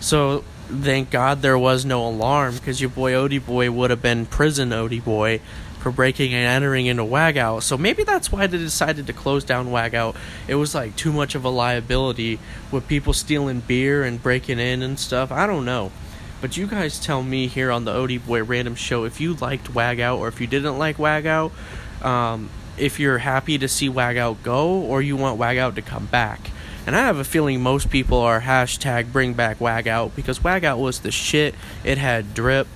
So 0.01 0.45
thank 0.69 1.11
God 1.11 1.43
there 1.43 1.59
was 1.59 1.85
no 1.85 2.07
alarm 2.07 2.55
because 2.55 2.81
your 2.81 2.91
boy 2.91 3.13
Odie 3.13 3.45
Boy 3.45 3.71
would 3.71 3.91
have 3.91 4.03
been 4.03 4.27
prison 4.27 4.71
Odie 4.71 5.05
Boy 5.05 5.41
for 5.81 5.91
breaking 5.91 6.33
and 6.33 6.47
entering 6.47 6.87
into 6.87 7.05
Wag 7.05 7.37
Out. 7.37 7.65
So 7.65 7.77
maybe 7.77 8.05
that's 8.05 8.31
why 8.31 8.47
they 8.47 8.59
decided 8.59 9.09
to 9.09 9.13
close 9.13 9.43
down 9.43 9.73
Wag 9.73 9.95
Out. 9.95 10.15
It 10.47 10.55
was 10.55 10.75
like 10.75 10.95
too 10.95 11.13
much 11.13 11.35
of 11.35 11.45
a 11.45 11.49
liability 11.49 12.39
with 12.71 12.87
people 12.87 13.13
stealing 13.13 13.61
beer 13.61 14.05
and 14.05 14.23
breaking 14.23 14.61
in 14.61 14.83
and 14.83 14.99
stuff. 14.99 15.33
I 15.33 15.47
don't 15.47 15.65
know. 15.65 15.91
But 16.42 16.57
you 16.57 16.66
guys 16.66 16.98
tell 16.98 17.22
me 17.22 17.46
here 17.46 17.70
on 17.70 17.85
the 17.85 17.92
Odie 17.92 18.24
Boy 18.26 18.42
Random 18.42 18.74
Show 18.74 19.05
if 19.05 19.20
you 19.20 19.35
liked 19.35 19.72
Wag 19.72 20.00
Out 20.00 20.18
or 20.18 20.26
if 20.26 20.40
you 20.40 20.48
didn't 20.48 20.76
like 20.76 20.98
Wag 20.98 21.24
Out. 21.24 21.52
Um, 22.02 22.50
if 22.76 22.98
you're 22.98 23.18
happy 23.18 23.59
to 23.59 23.68
see 23.68 23.88
Wag 23.88 24.16
Out 24.16 24.42
go 24.42 24.81
or 24.81 25.00
you 25.00 25.14
want 25.16 25.38
Wag 25.38 25.57
Out 25.57 25.76
to 25.76 25.83
come 25.83 26.07
back. 26.07 26.50
And 26.85 26.96
I 26.96 27.02
have 27.02 27.18
a 27.18 27.24
feeling 27.24 27.61
most 27.61 27.90
people 27.90 28.18
are 28.18 28.40
hashtag 28.40 29.12
bring 29.12 29.35
back 29.35 29.61
Wag 29.61 29.87
Out 29.87 30.16
because 30.16 30.42
Wag 30.42 30.64
Out 30.64 30.81
was 30.81 30.98
the 30.98 31.12
shit. 31.12 31.55
It 31.85 31.96
had 31.96 32.35
drip. 32.35 32.66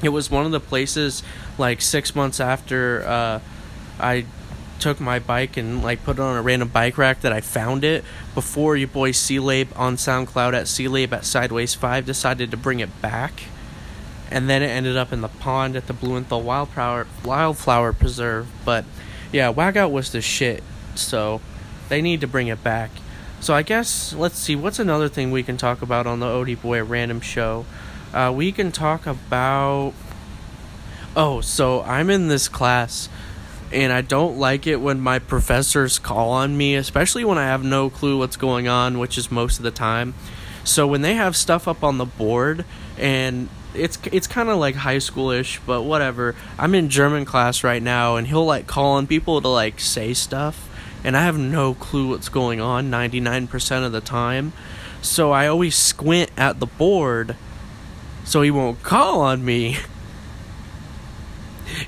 It 0.00 0.10
was 0.10 0.30
one 0.30 0.46
of 0.46 0.52
the 0.52 0.60
places 0.60 1.24
like 1.58 1.80
six 1.80 2.14
months 2.14 2.38
after 2.38 3.04
uh, 3.04 3.40
I 3.98 4.26
took 4.78 5.00
my 5.00 5.18
bike 5.18 5.56
and 5.56 5.82
like 5.82 6.04
put 6.04 6.16
it 6.16 6.20
on 6.20 6.36
a 6.36 6.42
random 6.42 6.68
bike 6.68 6.98
rack 6.98 7.20
that 7.20 7.32
I 7.32 7.40
found 7.40 7.84
it 7.84 8.04
before 8.34 8.76
your 8.76 8.88
boy 8.88 9.12
C-Labe 9.12 9.70
on 9.76 9.96
SoundCloud 9.96 10.54
at 10.54 10.68
C-Labe 10.68 11.12
at 11.12 11.24
Sideways 11.24 11.74
5 11.74 12.06
decided 12.06 12.50
to 12.50 12.56
bring 12.56 12.80
it 12.80 13.02
back. 13.02 13.42
And 14.30 14.48
then 14.48 14.62
it 14.62 14.68
ended 14.68 14.96
up 14.96 15.12
in 15.12 15.22
the 15.22 15.28
pond 15.28 15.74
at 15.74 15.86
the 15.86 15.94
Bluethenthal 15.94 16.42
Wildflower, 16.42 17.06
Wildflower 17.24 17.92
Preserve. 17.94 18.48
But 18.64 18.84
yeah, 19.32 19.48
Wag 19.48 19.76
Out 19.76 19.90
was 19.90 20.12
the 20.12 20.20
shit. 20.20 20.62
So 20.94 21.40
they 21.88 22.02
need 22.02 22.20
to 22.20 22.26
bring 22.26 22.48
it 22.48 22.62
back. 22.62 22.90
So 23.40 23.54
I 23.54 23.62
guess, 23.62 24.12
let's 24.12 24.38
see, 24.38 24.56
what's 24.56 24.78
another 24.78 25.08
thing 25.08 25.30
we 25.30 25.42
can 25.42 25.56
talk 25.56 25.80
about 25.80 26.06
on 26.06 26.20
the 26.20 26.26
Odie 26.26 26.60
Boy 26.60 26.82
Random 26.82 27.20
Show? 27.20 27.64
Uh, 28.12 28.32
we 28.34 28.52
can 28.52 28.72
talk 28.72 29.06
about. 29.06 29.92
Oh, 31.16 31.40
so 31.40 31.82
I'm 31.82 32.10
in 32.10 32.28
this 32.28 32.48
class 32.48 33.08
and 33.72 33.92
I 33.92 34.00
don't 34.00 34.38
like 34.38 34.66
it 34.66 34.80
when 34.80 35.00
my 35.00 35.18
professors 35.18 35.98
call 35.98 36.30
on 36.30 36.56
me, 36.56 36.74
especially 36.74 37.24
when 37.24 37.38
I 37.38 37.46
have 37.46 37.64
no 37.64 37.90
clue 37.90 38.18
what's 38.18 38.36
going 38.36 38.68
on, 38.68 38.98
which 38.98 39.18
is 39.18 39.30
most 39.30 39.58
of 39.58 39.62
the 39.62 39.70
time. 39.70 40.14
So 40.64 40.86
when 40.86 41.02
they 41.02 41.14
have 41.14 41.36
stuff 41.36 41.66
up 41.68 41.82
on 41.82 41.98
the 41.98 42.04
board 42.04 42.64
and 42.98 43.48
it's 43.74 43.98
it's 44.10 44.26
kind 44.26 44.48
of 44.48 44.58
like 44.58 44.74
high 44.74 44.96
schoolish, 44.96 45.60
but 45.66 45.82
whatever. 45.82 46.34
I'm 46.58 46.74
in 46.74 46.88
German 46.88 47.24
class 47.24 47.62
right 47.62 47.82
now 47.82 48.16
and 48.16 48.26
he'll 48.26 48.44
like 48.44 48.66
call 48.66 48.96
on 48.96 49.06
people 49.06 49.40
to 49.40 49.48
like 49.48 49.80
say 49.80 50.14
stuff 50.14 50.68
and 51.04 51.16
I 51.16 51.22
have 51.24 51.38
no 51.38 51.74
clue 51.74 52.08
what's 52.08 52.28
going 52.28 52.60
on 52.60 52.90
99% 52.90 53.86
of 53.86 53.92
the 53.92 54.00
time. 54.00 54.52
So 55.00 55.30
I 55.30 55.46
always 55.46 55.76
squint 55.76 56.30
at 56.36 56.60
the 56.60 56.66
board 56.66 57.36
so 58.24 58.42
he 58.42 58.50
won't 58.50 58.82
call 58.82 59.20
on 59.20 59.44
me. 59.44 59.78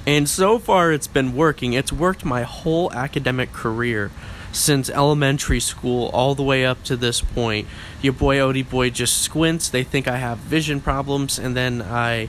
And 0.07 0.29
so 0.29 0.59
far, 0.59 0.93
it's 0.93 1.07
been 1.07 1.35
working. 1.35 1.73
It's 1.73 1.93
worked 1.93 2.25
my 2.25 2.43
whole 2.43 2.93
academic 2.93 3.53
career 3.53 4.11
since 4.53 4.91
elementary 4.91 5.61
school 5.61 6.09
all 6.09 6.35
the 6.35 6.43
way 6.43 6.65
up 6.65 6.83
to 6.85 6.97
this 6.97 7.21
point. 7.21 7.69
Your 8.03 8.13
boy 8.13 8.39
Odie 8.39 8.69
Boy 8.69 8.91
just 8.91 9.19
squints. 9.19 9.69
They 9.69 9.85
think 9.85 10.09
I 10.09 10.17
have 10.17 10.39
vision 10.39 10.81
problems, 10.81 11.39
and 11.39 11.57
then 11.57 11.83
I, 11.83 12.29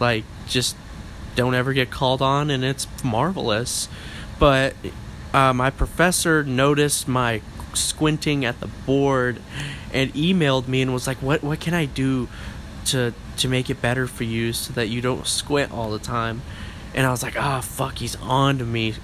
like, 0.00 0.24
just 0.48 0.76
don't 1.36 1.54
ever 1.54 1.72
get 1.72 1.90
called 1.90 2.22
on, 2.22 2.50
and 2.50 2.64
it's 2.64 2.86
marvelous. 3.04 3.88
But 4.38 4.74
uh, 5.32 5.52
my 5.52 5.70
professor 5.70 6.42
noticed 6.42 7.06
my 7.06 7.40
squinting 7.74 8.44
at 8.44 8.58
the 8.60 8.66
board 8.66 9.40
and 9.92 10.12
emailed 10.14 10.66
me 10.66 10.82
and 10.82 10.92
was 10.92 11.06
like, 11.06 11.18
"What 11.18 11.42
what 11.42 11.60
can 11.60 11.74
I 11.74 11.84
do 11.84 12.28
to 12.86 13.14
to 13.36 13.48
make 13.48 13.70
it 13.70 13.80
better 13.80 14.06
for 14.06 14.24
you 14.24 14.52
so 14.52 14.72
that 14.72 14.88
you 14.88 15.00
don't 15.00 15.26
squint 15.26 15.72
all 15.72 15.90
the 15.90 15.98
time?" 15.98 16.42
And 16.94 17.06
I 17.06 17.10
was 17.10 17.22
like, 17.22 17.34
ah, 17.38 17.58
oh, 17.58 17.60
fuck, 17.60 17.98
he's 17.98 18.16
on 18.16 18.58
to 18.58 18.64
me. 18.64 18.94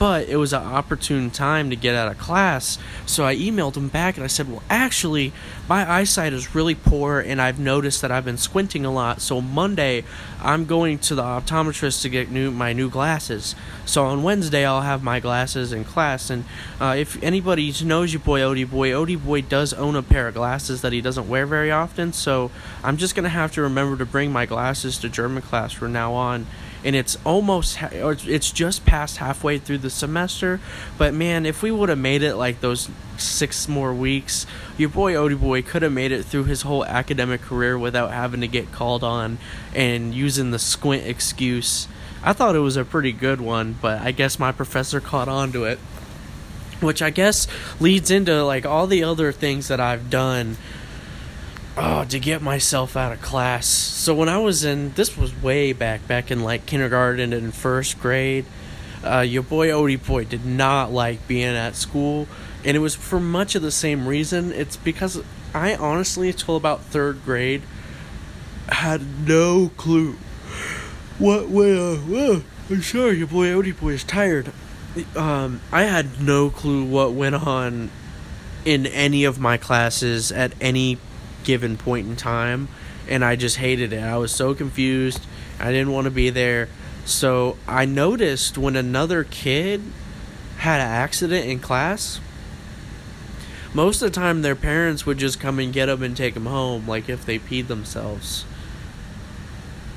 But 0.00 0.30
it 0.30 0.36
was 0.36 0.54
an 0.54 0.62
opportune 0.62 1.30
time 1.30 1.68
to 1.68 1.76
get 1.76 1.94
out 1.94 2.10
of 2.10 2.16
class, 2.16 2.78
so 3.04 3.26
I 3.26 3.36
emailed 3.36 3.76
him 3.76 3.88
back 3.88 4.16
and 4.16 4.24
I 4.24 4.28
said, 4.28 4.48
Well, 4.48 4.62
actually, 4.70 5.34
my 5.68 5.86
eyesight 5.86 6.32
is 6.32 6.54
really 6.54 6.74
poor 6.74 7.20
and 7.20 7.38
I've 7.38 7.58
noticed 7.58 8.00
that 8.00 8.10
I've 8.10 8.24
been 8.24 8.38
squinting 8.38 8.86
a 8.86 8.90
lot. 8.90 9.20
So 9.20 9.42
Monday, 9.42 10.04
I'm 10.40 10.64
going 10.64 11.00
to 11.00 11.14
the 11.14 11.22
optometrist 11.22 12.00
to 12.00 12.08
get 12.08 12.30
new 12.30 12.50
my 12.50 12.72
new 12.72 12.88
glasses. 12.88 13.54
So 13.84 14.06
on 14.06 14.22
Wednesday, 14.22 14.64
I'll 14.64 14.80
have 14.80 15.02
my 15.02 15.20
glasses 15.20 15.70
in 15.70 15.84
class. 15.84 16.30
And 16.30 16.46
uh, 16.80 16.94
if 16.96 17.22
anybody 17.22 17.70
knows 17.84 18.10
your 18.10 18.20
boy 18.20 18.40
Odie 18.40 18.70
Boy, 18.70 18.92
Odie 18.92 19.22
Boy 19.22 19.42
does 19.42 19.74
own 19.74 19.96
a 19.96 20.02
pair 20.02 20.28
of 20.28 20.34
glasses 20.34 20.80
that 20.80 20.94
he 20.94 21.02
doesn't 21.02 21.28
wear 21.28 21.44
very 21.44 21.70
often. 21.70 22.14
So 22.14 22.50
I'm 22.82 22.96
just 22.96 23.14
gonna 23.14 23.28
have 23.28 23.52
to 23.52 23.60
remember 23.60 23.98
to 23.98 24.06
bring 24.06 24.32
my 24.32 24.46
glasses 24.46 24.96
to 25.00 25.10
German 25.10 25.42
class 25.42 25.74
from 25.74 25.92
now 25.92 26.14
on 26.14 26.46
and 26.84 26.96
it's 26.96 27.16
almost 27.24 27.82
or 27.94 28.16
it's 28.26 28.50
just 28.50 28.84
past 28.86 29.18
halfway 29.18 29.58
through 29.58 29.78
the 29.78 29.90
semester 29.90 30.60
but 30.96 31.12
man 31.12 31.44
if 31.44 31.62
we 31.62 31.70
would 31.70 31.88
have 31.88 31.98
made 31.98 32.22
it 32.22 32.36
like 32.36 32.60
those 32.60 32.88
six 33.18 33.68
more 33.68 33.92
weeks 33.92 34.46
your 34.76 34.88
boy 34.88 35.12
odie 35.12 35.38
boy 35.38 35.60
could 35.62 35.82
have 35.82 35.92
made 35.92 36.12
it 36.12 36.24
through 36.24 36.44
his 36.44 36.62
whole 36.62 36.84
academic 36.86 37.40
career 37.42 37.78
without 37.78 38.10
having 38.10 38.40
to 38.40 38.48
get 38.48 38.72
called 38.72 39.04
on 39.04 39.38
and 39.74 40.14
using 40.14 40.50
the 40.50 40.58
squint 40.58 41.06
excuse. 41.06 41.86
I 42.22 42.32
thought 42.32 42.56
it 42.56 42.60
was 42.60 42.76
a 42.76 42.84
pretty 42.84 43.12
good 43.12 43.40
one 43.40 43.76
but 43.80 44.00
i 44.00 44.12
guess 44.12 44.38
my 44.38 44.52
professor 44.52 45.00
caught 45.00 45.28
on 45.28 45.52
to 45.52 45.64
it 45.64 45.78
which 46.80 47.02
i 47.02 47.10
guess 47.10 47.46
leads 47.78 48.10
into 48.10 48.42
like 48.44 48.64
all 48.64 48.86
the 48.86 49.04
other 49.04 49.32
things 49.32 49.68
that 49.68 49.80
i've 49.80 50.10
done 50.10 50.56
oh, 51.76 52.04
to 52.04 52.18
get 52.18 52.42
myself 52.42 52.96
out 52.96 53.12
of 53.12 53.20
class. 53.20 53.66
So 53.66 54.14
when 54.14 54.28
I 54.28 54.38
was 54.38 54.64
in, 54.64 54.92
this 54.94 55.16
was 55.16 55.34
way 55.42 55.72
back, 55.72 56.06
back 56.06 56.30
in 56.30 56.42
like 56.42 56.66
kindergarten 56.66 57.32
and 57.32 57.54
first 57.54 58.00
grade. 58.00 58.46
Uh, 59.04 59.20
your 59.20 59.42
boy 59.42 59.68
Odie 59.68 60.04
Boy 60.04 60.24
did 60.24 60.44
not 60.44 60.92
like 60.92 61.26
being 61.26 61.56
at 61.56 61.74
school, 61.74 62.28
and 62.64 62.76
it 62.76 62.80
was 62.80 62.94
for 62.94 63.18
much 63.18 63.54
of 63.54 63.62
the 63.62 63.70
same 63.70 64.06
reason. 64.06 64.52
It's 64.52 64.76
because 64.76 65.22
I 65.54 65.74
honestly, 65.74 66.28
until 66.28 66.56
about 66.56 66.82
third 66.82 67.24
grade, 67.24 67.62
had 68.68 69.26
no 69.26 69.70
clue 69.76 70.16
what 71.18 71.48
way. 71.48 71.76
Uh, 71.76 72.40
I'm 72.68 72.82
sorry, 72.82 73.18
your 73.18 73.26
boy 73.26 73.46
Odie 73.46 73.78
Boy 73.78 73.90
is 73.90 74.04
tired. 74.04 74.52
Um, 75.16 75.60
I 75.72 75.84
had 75.84 76.20
no 76.20 76.50
clue 76.50 76.84
what 76.84 77.12
went 77.12 77.36
on 77.36 77.90
in 78.64 78.86
any 78.86 79.24
of 79.24 79.40
my 79.40 79.56
classes 79.56 80.30
at 80.30 80.52
any 80.60 80.98
given 81.44 81.76
point 81.76 82.06
in 82.06 82.16
time 82.16 82.68
and 83.10 83.24
I 83.24 83.36
just 83.36 83.56
hated 83.56 83.92
it. 83.92 84.02
I 84.02 84.16
was 84.16 84.32
so 84.32 84.54
confused. 84.54 85.20
I 85.58 85.72
didn't 85.72 85.92
want 85.92 86.06
to 86.06 86.10
be 86.10 86.30
there. 86.30 86.68
So 87.04 87.56
I 87.66 87.84
noticed 87.84 88.56
when 88.56 88.76
another 88.76 89.24
kid 89.24 89.82
had 90.58 90.80
an 90.80 90.86
accident 90.86 91.46
in 91.46 91.58
class, 91.58 92.20
most 93.74 94.00
of 94.00 94.12
the 94.12 94.20
time 94.20 94.42
their 94.42 94.56
parents 94.56 95.04
would 95.06 95.18
just 95.18 95.40
come 95.40 95.58
and 95.58 95.72
get 95.72 95.86
them 95.86 96.02
and 96.02 96.16
take 96.16 96.34
them 96.34 96.46
home, 96.46 96.86
like 96.86 97.08
if 97.08 97.26
they 97.26 97.38
peed 97.38 97.66
themselves. 97.66 98.44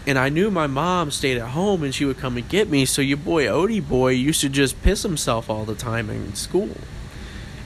And 0.06 0.18
I 0.18 0.30
knew 0.30 0.52
my 0.52 0.68
mom 0.68 1.12
stayed 1.12 1.38
at 1.38 1.50
home 1.50 1.84
and 1.84 1.94
she 1.94 2.06
would 2.06 2.18
come 2.18 2.36
and 2.36 2.48
get 2.50 2.70
me, 2.70 2.86
so 2.86 3.02
your 3.02 3.18
boy 3.18 3.46
Odie 3.46 3.88
boy 3.88 4.10
used 4.10 4.42
to 4.42 4.50
just 4.50 4.82
piss 4.82 5.04
himself 5.04 5.50
all 5.50 5.66
the 5.66 5.76
time 5.76 6.10
in 6.10 6.36
school 6.36 6.76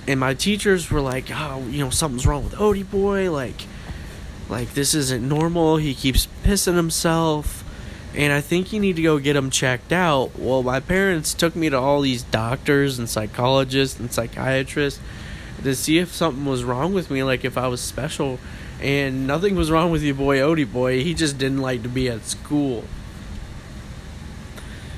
and 0.07 0.19
my 0.19 0.33
teachers 0.33 0.89
were 0.89 1.01
like, 1.01 1.29
"Oh, 1.31 1.65
you 1.69 1.83
know, 1.83 1.89
something's 1.89 2.25
wrong 2.25 2.43
with 2.45 2.53
Odie 2.53 2.89
boy. 2.89 3.31
Like, 3.31 3.65
like 4.49 4.73
this 4.73 4.93
isn't 4.93 5.27
normal. 5.27 5.77
He 5.77 5.93
keeps 5.93 6.27
pissing 6.43 6.75
himself." 6.75 7.63
And 8.15 8.33
I 8.33 8.41
think 8.41 8.73
you 8.73 8.79
need 8.79 8.95
to 8.95 9.03
go 9.03 9.19
get 9.19 9.35
him 9.35 9.51
checked 9.51 9.91
out. 9.91 10.39
Well, 10.39 10.63
my 10.63 10.79
parents 10.79 11.33
took 11.35 11.55
me 11.55 11.69
to 11.69 11.77
all 11.77 12.01
these 12.01 12.23
doctors 12.23 12.97
and 12.97 13.07
psychologists 13.07 13.99
and 13.99 14.11
psychiatrists 14.11 14.99
to 15.63 15.75
see 15.75 15.99
if 15.99 16.13
something 16.13 16.45
was 16.45 16.63
wrong 16.63 16.93
with 16.93 17.11
me, 17.11 17.23
like 17.23 17.45
if 17.45 17.57
I 17.57 17.67
was 17.67 17.81
special. 17.81 18.39
And 18.81 19.27
nothing 19.27 19.55
was 19.55 19.69
wrong 19.69 19.91
with 19.91 20.01
your 20.03 20.15
boy 20.15 20.37
Odie 20.37 20.71
boy. 20.71 21.03
He 21.03 21.13
just 21.13 21.37
didn't 21.37 21.61
like 21.61 21.83
to 21.83 21.89
be 21.89 22.09
at 22.09 22.25
school. 22.25 22.85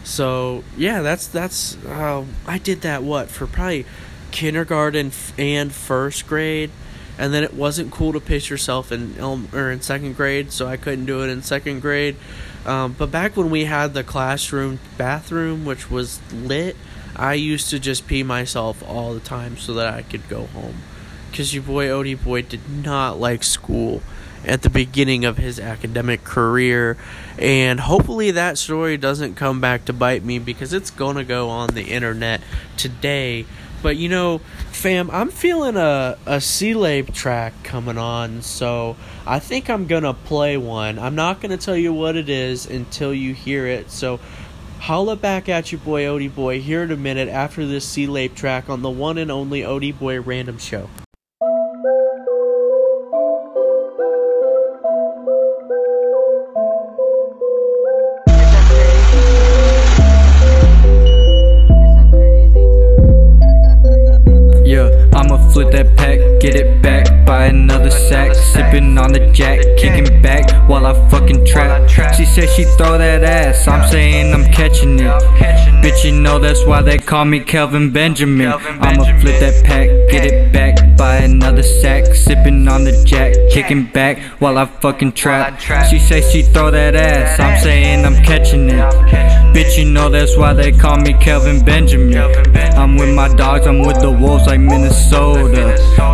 So 0.03 0.63
yeah, 0.77 1.01
that's 1.01 1.27
that's 1.27 1.77
uh, 1.85 2.25
I 2.47 2.57
did 2.57 2.81
that 2.81 3.03
what 3.03 3.29
for 3.29 3.47
probably 3.47 3.85
kindergarten 4.31 5.11
and 5.37 5.71
first 5.71 6.27
grade 6.27 6.71
and 7.19 7.33
then 7.33 7.43
it 7.43 7.53
wasn't 7.53 7.91
cool 7.91 8.13
to 8.13 8.19
piss 8.19 8.49
yourself 8.49 8.91
in 8.91 9.19
or 9.53 9.69
in 9.69 9.81
second 9.81 10.15
grade 10.15 10.51
so 10.51 10.65
i 10.67 10.77
couldn't 10.77 11.05
do 11.05 11.21
it 11.21 11.29
in 11.29 11.43
second 11.43 11.81
grade. 11.81 12.15
Um, 12.65 12.93
but 12.97 13.09
back 13.11 13.37
when 13.37 13.49
we 13.49 13.65
had 13.65 13.93
the 13.93 14.03
classroom 14.03 14.79
bathroom 14.97 15.65
which 15.65 15.91
was 15.91 16.19
lit 16.31 16.75
i 17.15 17.33
used 17.33 17.69
to 17.69 17.79
just 17.79 18.07
pee 18.07 18.23
myself 18.23 18.83
all 18.87 19.13
the 19.13 19.19
time 19.19 19.57
so 19.57 19.73
that 19.73 19.93
i 19.93 20.01
could 20.01 20.27
go 20.29 20.45
home. 20.47 20.77
Because 21.29 21.53
your 21.53 21.63
boy 21.63 21.87
odie 21.87 22.21
boy 22.21 22.41
did 22.41 22.69
not 22.69 23.19
like 23.19 23.43
school 23.43 24.01
at 24.45 24.61
the 24.61 24.69
beginning 24.69 25.25
of 25.25 25.37
his 25.37 25.59
academic 25.59 26.23
career 26.23 26.95
and 27.37 27.81
hopefully 27.81 28.31
that 28.31 28.57
story 28.57 28.95
doesn't 28.95 29.35
come 29.35 29.59
back 29.59 29.83
to 29.83 29.91
bite 29.91 30.23
me 30.23 30.39
because 30.39 30.71
it's 30.71 30.89
going 30.89 31.17
to 31.17 31.25
go 31.25 31.49
on 31.49 31.67
the 31.69 31.83
internet 31.83 32.41
today 32.77 33.45
but 33.81 33.97
you 33.97 34.09
know, 34.09 34.39
fam, 34.71 35.09
I'm 35.11 35.29
feeling 35.29 35.77
a 35.77 36.17
a 36.25 36.41
C-Labe 36.41 37.11
track 37.11 37.53
coming 37.63 37.97
on, 37.97 38.41
so 38.41 38.95
I 39.25 39.39
think 39.39 39.69
I'm 39.69 39.87
gonna 39.87 40.13
play 40.13 40.57
one. 40.57 40.99
I'm 40.99 41.15
not 41.15 41.41
gonna 41.41 41.57
tell 41.57 41.77
you 41.77 41.93
what 41.93 42.15
it 42.15 42.29
is 42.29 42.65
until 42.65 43.13
you 43.13 43.33
hear 43.33 43.65
it. 43.65 43.91
So 43.91 44.19
holla 44.79 45.15
back 45.15 45.49
at 45.49 45.71
you, 45.71 45.77
boy 45.77 46.03
Odie 46.03 46.33
Boy 46.33 46.61
here 46.61 46.83
in 46.83 46.91
a 46.91 46.97
minute 46.97 47.29
after 47.29 47.65
this 47.65 47.85
C-Labe 47.85 48.33
track 48.35 48.69
on 48.69 48.81
the 48.81 48.89
one 48.89 49.17
and 49.17 49.31
only 49.31 49.61
Odie 49.61 49.97
Boy 49.97 50.19
Random 50.19 50.57
Show. 50.57 50.89
Sipping 68.59 68.97
on 68.97 69.13
the 69.13 69.31
jack, 69.31 69.61
kicking 69.77 70.21
back 70.21 70.51
while 70.67 70.85
I 70.85 71.09
fucking 71.09 71.45
trap. 71.45 71.89
She 72.13 72.25
said 72.25 72.49
she 72.49 72.65
throw 72.65 72.97
that 72.97 73.23
ass, 73.23 73.65
I'm 73.69 73.89
saying 73.89 74.33
I'm 74.33 74.51
catching 74.51 74.99
it. 74.99 75.21
Bitch, 75.81 76.03
you 76.03 76.11
know 76.11 76.39
that's 76.39 76.65
why 76.65 76.81
they 76.81 76.97
call 76.97 77.23
me 77.23 77.39
Kelvin 77.39 77.91
Benjamin. 77.91 78.51
I'ma 78.51 79.05
flip 79.21 79.39
that 79.39 79.63
pack, 79.63 79.87
get 80.11 80.25
it 80.25 80.51
back 80.51 80.59
buy 80.99 81.15
another 81.19 81.63
sack. 81.63 82.13
Sipping 82.13 82.67
on 82.67 82.83
the 82.83 82.91
jack, 83.05 83.33
kicking 83.49 83.85
back 83.85 84.19
while 84.41 84.57
I 84.57 84.65
fucking 84.65 85.13
trap. 85.13 85.59
She 85.89 85.97
say 85.97 86.21
she 86.29 86.43
throw 86.43 86.69
that 86.69 86.95
ass, 86.95 87.39
I'm 87.39 87.57
saying 87.63 88.05
I'm 88.05 88.21
catching 88.23 88.69
it. 88.69 88.83
Bitch, 89.55 89.79
you 89.79 89.89
know 89.89 90.09
that's 90.09 90.37
why 90.37 90.53
they 90.53 90.71
call 90.71 90.97
me 90.97 91.13
Kelvin 91.13 91.63
Benjamin. 91.63 92.17
I'm 92.77 92.97
with 92.97 93.15
my 93.15 93.33
dogs, 93.33 93.65
I'm 93.65 93.79
with 93.79 93.99
the 94.01 94.11
wolves 94.11 94.45
like 94.45 94.59
Minnesota. 94.59 95.63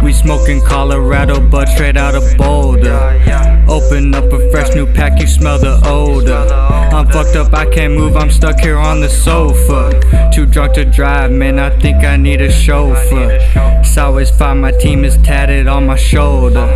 We 0.04 0.14
smoking 0.14 0.62
Colorado, 0.62 1.42
but 1.42 1.68
straight 1.68 1.98
out 1.98 2.16
of 2.16 2.24
Boulder. 2.38 3.55
Open 3.68 4.14
up 4.14 4.32
a 4.32 4.52
fresh 4.52 4.76
new 4.76 4.86
pack, 4.86 5.20
you 5.20 5.28
smell 5.28 5.58
the 5.58 5.82
odor. 5.86 6.48
I'm 6.96 7.08
fucked 7.08 7.36
up, 7.36 7.54
I 7.54 7.66
can't 7.66 7.94
move, 7.94 8.16
I'm 8.16 8.30
stuck 8.30 8.60
here 8.60 8.78
on 8.78 9.02
the 9.02 9.10
sofa. 9.10 10.00
Too 10.34 10.46
drunk 10.46 10.74
to 10.74 10.86
drive, 10.86 11.32
man, 11.32 11.60
I 11.60 11.70
think 11.80 12.04
I 12.04 12.16
need 12.16 12.42
a 12.42 12.52
chauffeur. 12.52 13.40
It's 13.82 13.98
always 13.98 14.30
fine, 14.30 14.62
my 14.62 14.72
team 14.72 15.04
is 15.04 15.18
tatted 15.18 15.68
on 15.68 15.88
my 15.88 15.96
shoulder. 15.96 16.68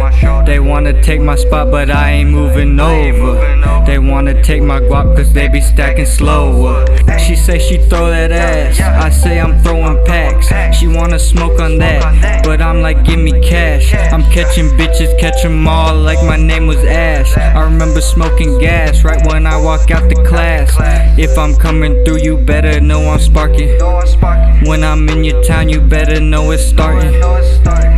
They 0.46 0.60
wanna 0.60 1.02
take 1.02 1.22
my 1.22 1.36
spot, 1.36 1.70
but 1.70 1.90
I 1.92 2.12
ain't 2.12 2.32
moving 2.32 2.80
over. 2.80 3.84
They 3.86 4.00
wanna 4.00 4.42
take 4.44 4.64
my 4.64 4.80
guap, 4.80 5.16
cause 5.16 5.32
they 5.32 5.48
be 5.48 5.62
stacking 5.62 6.06
slower. 6.06 6.86
She 7.20 7.36
say 7.36 7.60
she 7.60 7.78
throw 7.78 8.10
that 8.10 8.32
ass, 8.32 8.80
I 8.80 9.10
say 9.10 9.40
I'm 9.40 9.62
throwing 9.62 10.04
packs. 10.06 10.48
She 10.78 10.88
wanna 10.88 11.20
smoke 11.20 11.60
on 11.60 11.78
that, 11.78 12.44
but 12.44 12.62
I'm 12.62 12.82
like, 12.82 13.04
give 13.04 13.20
me 13.20 13.40
cash. 13.42 13.94
I'm 13.94 14.24
catching 14.32 14.70
bitches, 14.78 15.18
catch 15.20 15.46
'em 15.46 15.68
all 15.68 15.96
like 15.96 16.24
my 16.24 16.38
name 16.38 16.68
was 16.68 16.79
Ash. 16.86 17.38
I 17.38 17.64
remember 17.64 18.02
smoking 18.02 18.60
gas 18.60 19.04
right 19.04 19.24
when 19.28 19.46
I 19.46 19.56
walk 19.62 19.92
out 19.92 20.10
the 20.10 20.24
class. 20.28 20.74
If 21.18 21.38
I'm 21.38 21.56
coming 21.56 22.04
through, 22.04 22.22
you 22.24 22.38
better 22.38 22.80
know 22.80 23.02
I'm 23.10 23.20
sparking. 23.20 23.80
When 24.68 24.84
I'm 24.84 25.08
in 25.10 25.24
your 25.24 25.44
town, 25.44 25.70
you 25.70 25.82
better 25.82 26.20
know 26.20 26.52
it's 26.52 26.64
starting. 26.64 27.20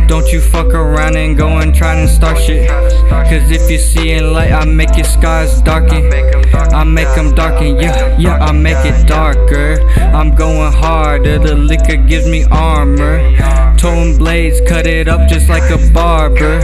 Don't 0.06 0.30
you 0.32 0.40
fuck 0.40 0.74
around 0.74 1.16
and 1.16 1.36
go 1.36 1.48
and 1.58 1.74
try 1.74 1.94
and 1.94 2.08
start 2.08 2.38
shit. 2.38 2.68
Cause 2.68 3.50
if 3.50 3.70
you 3.70 3.78
see 3.78 4.02
seeing 4.02 4.32
light, 4.32 4.52
I 4.52 4.64
make 4.64 4.96
your 4.96 5.06
skies 5.06 5.62
darken. 5.62 6.12
I 6.54 6.84
make 6.84 7.14
them 7.14 7.34
darken, 7.34 7.76
yeah, 7.76 8.18
yeah, 8.18 8.36
I 8.38 8.52
make 8.52 8.84
it 8.84 9.06
darker. 9.06 9.80
I'm 10.18 10.34
going 10.34 10.72
harder, 10.72 11.38
the 11.38 11.54
liquor 11.54 11.96
gives 11.96 12.26
me 12.26 12.44
armor. 12.50 13.36
Tone 13.76 14.18
blades, 14.18 14.60
cut 14.68 14.86
it 14.86 15.08
up 15.08 15.28
just 15.28 15.48
like 15.48 15.70
a 15.70 15.92
barber. 15.92 16.60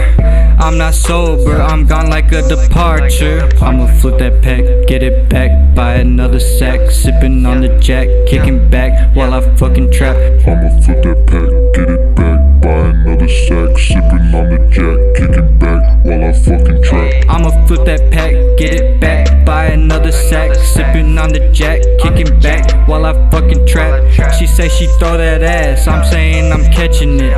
I'm 0.60 0.76
not 0.76 0.94
sober, 0.94 1.60
I'm 1.60 1.86
gone 1.86 2.10
like 2.10 2.32
a 2.32 2.42
departure. 2.48 3.48
I'ma 3.60 3.86
flip 4.00 4.18
that 4.18 4.42
pack, 4.42 4.64
get 4.88 5.02
it 5.02 5.28
back 5.28 5.68
buy 5.78 5.94
another 5.94 6.40
sack. 6.40 6.90
Sipping 6.90 7.46
on 7.46 7.60
the 7.60 7.68
jack, 7.78 8.08
kicking 8.26 8.68
back 8.68 9.14
while 9.14 9.32
I 9.32 9.40
fucking 9.56 9.92
trap. 9.92 10.16
I'ma 10.44 10.68
flip 10.82 11.04
that 11.04 11.20
pack, 11.30 11.50
get 11.76 11.88
it 11.88 12.16
back, 12.16 12.40
buy 12.78 12.88
another 12.90 13.28
sack, 13.28 13.78
sipping 13.78 14.34
on 14.34 14.48
the 14.50 14.58
jack, 14.70 14.98
kicking 15.16 15.58
back 15.58 16.04
while 16.04 16.24
I 16.24 16.32
fucking 16.32 16.82
trap. 16.82 17.24
I'ma 17.28 17.66
flip 17.66 17.84
that 17.86 18.12
pack, 18.12 18.32
get 18.58 18.74
it 18.74 19.00
back, 19.00 19.44
buy 19.44 19.66
another 19.66 20.12
sack, 20.12 20.54
sipping 20.54 21.18
on 21.18 21.30
the 21.30 21.50
jack, 21.52 21.82
kicking 22.00 22.38
back 22.40 22.88
while 22.88 23.04
I 23.04 23.12
fucking 23.30 23.66
trap. 23.66 24.04
She 24.38 24.46
say 24.46 24.68
she 24.68 24.86
throw 24.98 25.16
that 25.16 25.42
ass, 25.42 25.88
I'm 25.88 26.04
saying 26.04 26.52
I'm 26.52 26.64
catching 26.72 27.18
it. 27.20 27.32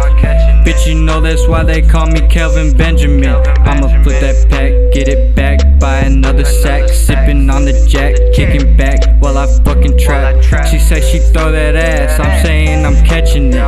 Bitch, 0.64 0.86
you 0.86 0.94
know 0.94 1.20
that's 1.20 1.46
why 1.48 1.64
they 1.64 1.80
call 1.80 2.06
me 2.06 2.20
Kelvin 2.28 2.76
Benjamin. 2.76 3.36
I'ma 3.64 3.88
flip 4.02 4.20
that 4.20 4.46
pack, 4.50 4.72
get 4.92 5.08
it 5.08 5.34
back, 5.34 5.60
buy 5.80 6.00
another 6.00 6.44
sack, 6.44 6.88
sipping 6.88 7.48
on 7.48 7.64
the 7.64 7.72
jack, 7.88 8.14
kicking 8.34 8.76
back 8.76 9.00
while 9.22 9.38
I 9.38 9.46
fucking 9.64 9.98
trap. 9.98 10.42
She 10.66 10.78
say 10.78 11.00
she 11.00 11.18
throw 11.32 11.50
that 11.52 11.76
ass, 11.76 12.20
I'm 12.20 12.44
saying 12.44 12.84
I'm 12.84 13.04
catching 13.06 13.52
it. 13.54 13.59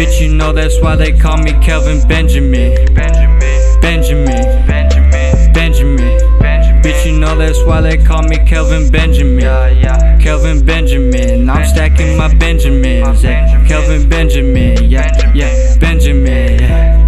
Bitch, 0.00 0.18
you 0.18 0.32
know 0.32 0.50
that's 0.50 0.80
why 0.80 0.96
they 0.96 1.12
call 1.12 1.36
me 1.36 1.52
Kelvin 1.60 2.00
Benjamin. 2.08 2.74
Benjamin. 2.94 3.80
Benjamin. 3.82 4.66
Benjamin. 4.66 5.52
benjamin 5.52 6.18
Bitch, 6.80 7.04
you 7.04 7.20
know 7.20 7.36
that's 7.36 7.62
why 7.64 7.82
they 7.82 7.98
call 7.98 8.22
me 8.22 8.38
Kelvin 8.46 8.90
Benjamin. 8.90 9.44
Kelvin 10.18 10.64
Benjamin. 10.64 11.50
I'm 11.50 11.66
stacking 11.66 12.16
my 12.16 12.34
Benjamins. 12.34 13.22
Yeah. 13.22 13.62
Kelvin 13.68 14.08
Benjamin. 14.08 14.88
Yeah, 14.88 15.34
yeah. 15.34 15.76
Benjamin. 15.76 16.60
Yeah. 16.60 16.99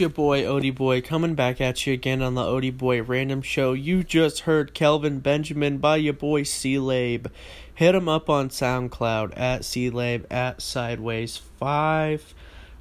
Your 0.00 0.08
boy 0.08 0.42
Odie 0.42 0.72
Boy 0.72 1.00
coming 1.00 1.34
back 1.34 1.60
at 1.60 1.84
you 1.84 1.92
again 1.92 2.22
on 2.22 2.34
the 2.34 2.42
Odie 2.42 2.76
Boy 2.76 3.02
Random 3.02 3.42
Show. 3.42 3.72
You 3.72 4.04
just 4.04 4.40
heard 4.40 4.72
Kelvin 4.72 5.18
Benjamin 5.18 5.78
by 5.78 5.96
your 5.96 6.12
boy 6.12 6.44
C-Labe. 6.44 7.26
Hit 7.74 7.96
him 7.96 8.08
up 8.08 8.30
on 8.30 8.48
SoundCloud 8.48 9.36
at 9.36 9.64
C-Labe 9.64 10.24
at 10.30 10.58
Sideways5. 10.58 12.20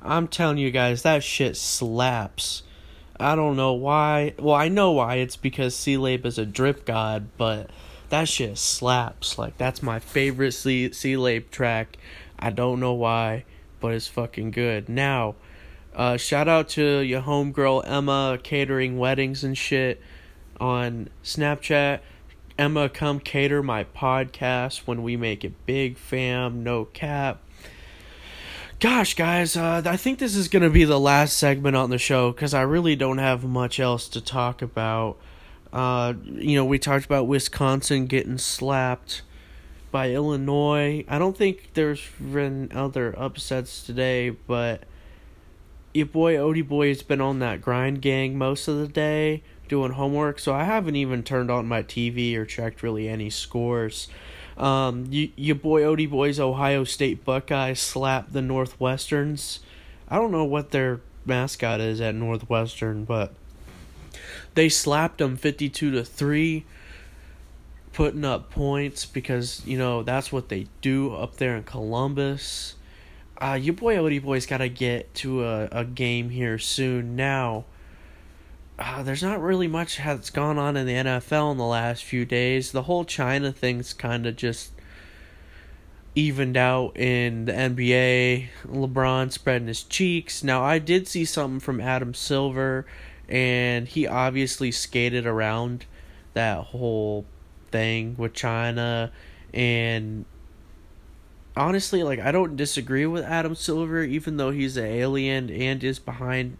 I'm 0.03 0.27
telling 0.27 0.59
you 0.59 0.69
guys, 0.69 1.01
that 1.01 1.23
shit 1.23 1.57
slaps. 1.57 2.61
I 3.19 3.35
don't 3.35 3.55
know 3.55 3.73
why. 3.73 4.35
Well, 4.37 4.55
I 4.55 4.67
know 4.67 4.91
why. 4.91 5.15
It's 5.15 5.37
because 5.37 5.75
C-Labe 5.75 6.23
is 6.23 6.37
a 6.37 6.45
drip 6.45 6.85
god, 6.85 7.29
but 7.35 7.71
that 8.09 8.27
shit 8.27 8.59
slaps. 8.59 9.39
Like, 9.39 9.57
that's 9.57 9.81
my 9.81 9.97
favorite 9.97 10.51
C- 10.51 10.91
C-Labe 10.91 11.49
track. 11.49 11.97
I 12.37 12.51
don't 12.51 12.79
know 12.79 12.93
why, 12.93 13.45
but 13.79 13.93
it's 13.93 14.07
fucking 14.07 14.51
good. 14.51 14.87
Now, 14.87 15.33
uh, 15.97 16.15
shout 16.15 16.47
out 16.47 16.69
to 16.69 16.99
your 16.99 17.21
homegirl 17.21 17.83
Emma 17.87 18.39
catering 18.41 18.99
weddings 18.99 19.43
and 19.43 19.57
shit 19.57 19.99
on 20.59 21.09
Snapchat. 21.23 22.01
Emma, 22.57 22.87
come 22.87 23.19
cater 23.19 23.63
my 23.63 23.83
podcast 23.83 24.85
when 24.85 25.01
we 25.01 25.17
make 25.17 25.43
it 25.43 25.53
big, 25.65 25.97
fam. 25.97 26.63
No 26.63 26.85
cap. 26.85 27.41
Gosh, 28.79 29.15
guys, 29.15 29.57
uh, 29.57 29.81
I 29.85 29.97
think 29.97 30.19
this 30.19 30.35
is 30.35 30.47
going 30.47 30.61
to 30.61 30.69
be 30.69 30.83
the 30.83 30.99
last 30.99 31.35
segment 31.35 31.75
on 31.75 31.89
the 31.89 31.97
show 31.97 32.31
because 32.31 32.53
I 32.53 32.61
really 32.61 32.95
don't 32.95 33.17
have 33.17 33.43
much 33.43 33.79
else 33.79 34.07
to 34.09 34.21
talk 34.21 34.61
about. 34.61 35.17
Uh, 35.73 36.13
you 36.35 36.55
know, 36.55 36.65
we 36.65 36.77
talked 36.77 37.05
about 37.05 37.25
Wisconsin 37.25 38.05
getting 38.05 38.37
slapped 38.37 39.23
by 39.89 40.11
Illinois. 40.11 41.03
I 41.07 41.17
don't 41.17 41.35
think 41.35 41.71
there's 41.73 42.07
been 42.19 42.71
other 42.71 43.17
upsets 43.17 43.83
today, 43.83 44.29
but 44.29 44.83
your 45.93 46.05
boy 46.05 46.35
Odie 46.35 46.67
Boy 46.67 46.89
has 46.89 47.03
been 47.03 47.21
on 47.21 47.39
that 47.39 47.61
grind 47.61 48.01
gang 48.01 48.37
most 48.37 48.67
of 48.67 48.77
the 48.77 48.87
day 48.87 49.43
doing 49.67 49.93
homework, 49.93 50.39
so 50.39 50.53
I 50.53 50.63
haven't 50.63 50.95
even 50.95 51.23
turned 51.23 51.51
on 51.51 51.67
my 51.67 51.83
TV 51.83 52.35
or 52.35 52.45
checked 52.45 52.83
really 52.83 53.09
any 53.09 53.29
scores. 53.29 54.07
Um, 54.57 55.05
you, 55.09 55.31
your 55.35 55.55
boy 55.55 55.81
Odie 55.81 56.09
Boy's 56.09 56.39
Ohio 56.39 56.83
State 56.83 57.23
Buckeyes 57.23 57.79
slapped 57.79 58.33
the 58.33 58.39
Northwesterns. 58.39 59.59
I 60.09 60.17
don't 60.17 60.31
know 60.31 60.45
what 60.45 60.71
their 60.71 61.01
mascot 61.25 61.79
is 61.79 62.01
at 62.01 62.15
Northwestern, 62.15 63.03
but 63.03 63.33
they 64.55 64.69
slapped 64.69 65.19
them 65.19 65.37
52 65.37 65.91
to 65.91 66.03
3 66.03 66.65
putting 67.93 68.25
up 68.25 68.49
points 68.51 69.05
because 69.05 69.65
you 69.65 69.77
know 69.77 70.03
that's 70.03 70.31
what 70.31 70.49
they 70.49 70.67
do 70.81 71.13
up 71.15 71.37
there 71.37 71.55
in 71.55 71.63
Columbus 71.63 72.75
uh, 73.41 73.59
your 73.61 73.73
boy 73.73 73.95
Odie 73.97 74.21
Boy's 74.21 74.45
got 74.45 74.57
to 74.57 74.69
get 74.69 75.13
to 75.15 75.43
a, 75.43 75.67
a 75.71 75.85
game 75.85 76.29
here 76.29 76.57
soon. 76.57 77.15
Now, 77.15 77.65
uh, 78.79 79.03
there's 79.03 79.23
not 79.23 79.41
really 79.41 79.67
much 79.67 79.97
that's 79.97 80.29
gone 80.29 80.57
on 80.57 80.77
in 80.77 80.85
the 80.85 80.93
NFL 80.93 81.51
in 81.51 81.57
the 81.57 81.65
last 81.65 82.03
few 82.03 82.25
days. 82.25 82.71
The 82.71 82.83
whole 82.83 83.05
China 83.05 83.51
thing's 83.51 83.93
kind 83.93 84.25
of 84.25 84.35
just 84.35 84.71
evened 86.15 86.57
out 86.57 86.97
in 86.97 87.45
the 87.45 87.51
NBA. 87.51 88.49
LeBron 88.65 89.31
spreading 89.31 89.67
his 89.67 89.83
cheeks. 89.83 90.43
Now, 90.43 90.63
I 90.63 90.79
did 90.79 91.07
see 91.07 91.25
something 91.25 91.59
from 91.59 91.79
Adam 91.79 92.13
Silver, 92.13 92.85
and 93.29 93.87
he 93.87 94.07
obviously 94.07 94.71
skated 94.71 95.25
around 95.25 95.85
that 96.33 96.65
whole 96.65 97.25
thing 97.71 98.15
with 98.17 98.33
China 98.33 99.11
and 99.53 100.25
honestly, 101.57 102.03
like 102.03 102.19
I 102.19 102.31
don't 102.31 102.55
disagree 102.55 103.05
with 103.05 103.23
Adam 103.23 103.55
Silver, 103.55 104.03
even 104.03 104.37
though 104.37 104.51
he's 104.51 104.77
an 104.77 104.85
alien 104.85 105.49
and 105.49 105.83
is 105.83 105.99
behind 105.99 106.57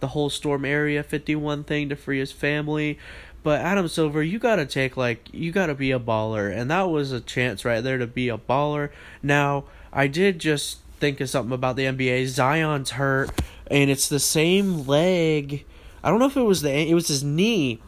the 0.00 0.08
whole 0.08 0.30
Storm 0.30 0.64
Area 0.64 1.02
51 1.02 1.64
thing 1.64 1.88
to 1.88 1.96
free 1.96 2.18
his 2.18 2.32
family. 2.32 2.98
But 3.42 3.60
Adam 3.60 3.86
Silver, 3.88 4.22
you 4.22 4.38
gotta 4.38 4.66
take 4.66 4.96
like 4.96 5.28
you 5.32 5.52
gotta 5.52 5.74
be 5.74 5.92
a 5.92 6.00
baller, 6.00 6.54
and 6.54 6.70
that 6.70 6.88
was 6.90 7.12
a 7.12 7.20
chance 7.20 7.64
right 7.64 7.80
there 7.80 7.98
to 7.98 8.06
be 8.06 8.28
a 8.28 8.38
baller. 8.38 8.90
Now, 9.22 9.64
I 9.92 10.06
did 10.06 10.38
just 10.38 10.78
think 10.98 11.20
of 11.20 11.28
something 11.28 11.52
about 11.52 11.76
the 11.76 11.84
NBA. 11.84 12.26
Zion's 12.26 12.90
hurt. 12.92 13.30
and 13.68 13.90
it's 13.90 14.08
the 14.08 14.20
same 14.20 14.86
leg. 14.86 15.64
I 16.02 16.10
don't 16.10 16.18
know 16.18 16.26
if 16.26 16.36
it 16.36 16.42
was 16.42 16.62
the 16.62 16.72
it 16.72 16.94
was 16.94 17.08
his 17.08 17.22
knee. 17.22 17.80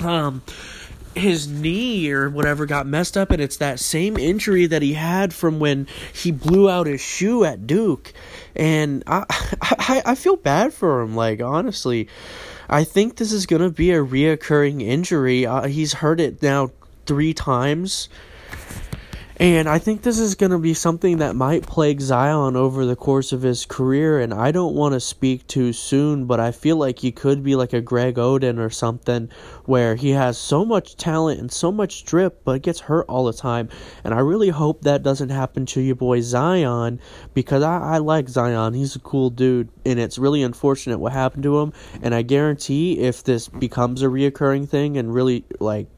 Um, 0.00 0.42
his 1.14 1.48
knee 1.48 2.10
or 2.10 2.28
whatever 2.28 2.66
got 2.66 2.86
messed 2.86 3.16
up, 3.16 3.30
and 3.30 3.40
it's 3.40 3.56
that 3.58 3.78
same 3.78 4.16
injury 4.16 4.66
that 4.66 4.82
he 4.82 4.94
had 4.94 5.32
from 5.32 5.58
when 5.58 5.86
he 6.12 6.30
blew 6.30 6.68
out 6.68 6.86
his 6.86 7.00
shoe 7.00 7.44
at 7.44 7.66
Duke. 7.66 8.12
And 8.54 9.02
I, 9.06 9.24
I, 9.62 10.02
I 10.06 10.14
feel 10.14 10.36
bad 10.36 10.72
for 10.72 11.00
him. 11.00 11.14
Like 11.14 11.40
honestly, 11.40 12.08
I 12.68 12.84
think 12.84 13.16
this 13.16 13.32
is 13.32 13.46
gonna 13.46 13.70
be 13.70 13.92
a 13.92 14.02
reoccurring 14.04 14.82
injury. 14.82 15.46
Uh, 15.46 15.66
he's 15.66 15.94
hurt 15.94 16.20
it 16.20 16.42
now 16.42 16.70
three 17.06 17.34
times. 17.34 18.08
And 19.38 19.68
I 19.68 19.80
think 19.80 20.02
this 20.02 20.20
is 20.20 20.36
going 20.36 20.52
to 20.52 20.58
be 20.58 20.74
something 20.74 21.16
that 21.18 21.34
might 21.34 21.66
plague 21.66 22.00
Zion 22.00 22.54
over 22.54 22.86
the 22.86 22.94
course 22.94 23.32
of 23.32 23.42
his 23.42 23.66
career. 23.66 24.20
And 24.20 24.32
I 24.32 24.52
don't 24.52 24.76
want 24.76 24.92
to 24.92 25.00
speak 25.00 25.44
too 25.48 25.72
soon, 25.72 26.26
but 26.26 26.38
I 26.38 26.52
feel 26.52 26.76
like 26.76 27.00
he 27.00 27.10
could 27.10 27.42
be 27.42 27.56
like 27.56 27.72
a 27.72 27.80
Greg 27.80 28.14
Oden 28.14 28.60
or 28.60 28.70
something 28.70 29.28
where 29.64 29.96
he 29.96 30.10
has 30.10 30.38
so 30.38 30.64
much 30.64 30.96
talent 30.96 31.40
and 31.40 31.50
so 31.50 31.72
much 31.72 32.04
drip, 32.04 32.44
but 32.44 32.62
gets 32.62 32.78
hurt 32.78 33.06
all 33.08 33.24
the 33.24 33.32
time. 33.32 33.68
And 34.04 34.14
I 34.14 34.20
really 34.20 34.50
hope 34.50 34.82
that 34.82 35.02
doesn't 35.02 35.30
happen 35.30 35.66
to 35.66 35.80
your 35.80 35.96
boy 35.96 36.20
Zion 36.20 37.00
because 37.34 37.64
I, 37.64 37.78
I 37.78 37.98
like 37.98 38.28
Zion. 38.28 38.74
He's 38.74 38.94
a 38.94 39.00
cool 39.00 39.30
dude. 39.30 39.68
And 39.84 39.98
it's 39.98 40.16
really 40.16 40.44
unfortunate 40.44 40.98
what 40.98 41.12
happened 41.12 41.42
to 41.42 41.58
him. 41.58 41.72
And 42.02 42.14
I 42.14 42.22
guarantee 42.22 43.00
if 43.00 43.24
this 43.24 43.48
becomes 43.48 44.00
a 44.00 44.06
reoccurring 44.06 44.68
thing 44.68 44.96
and 44.96 45.12
really 45.12 45.44
like 45.58 45.88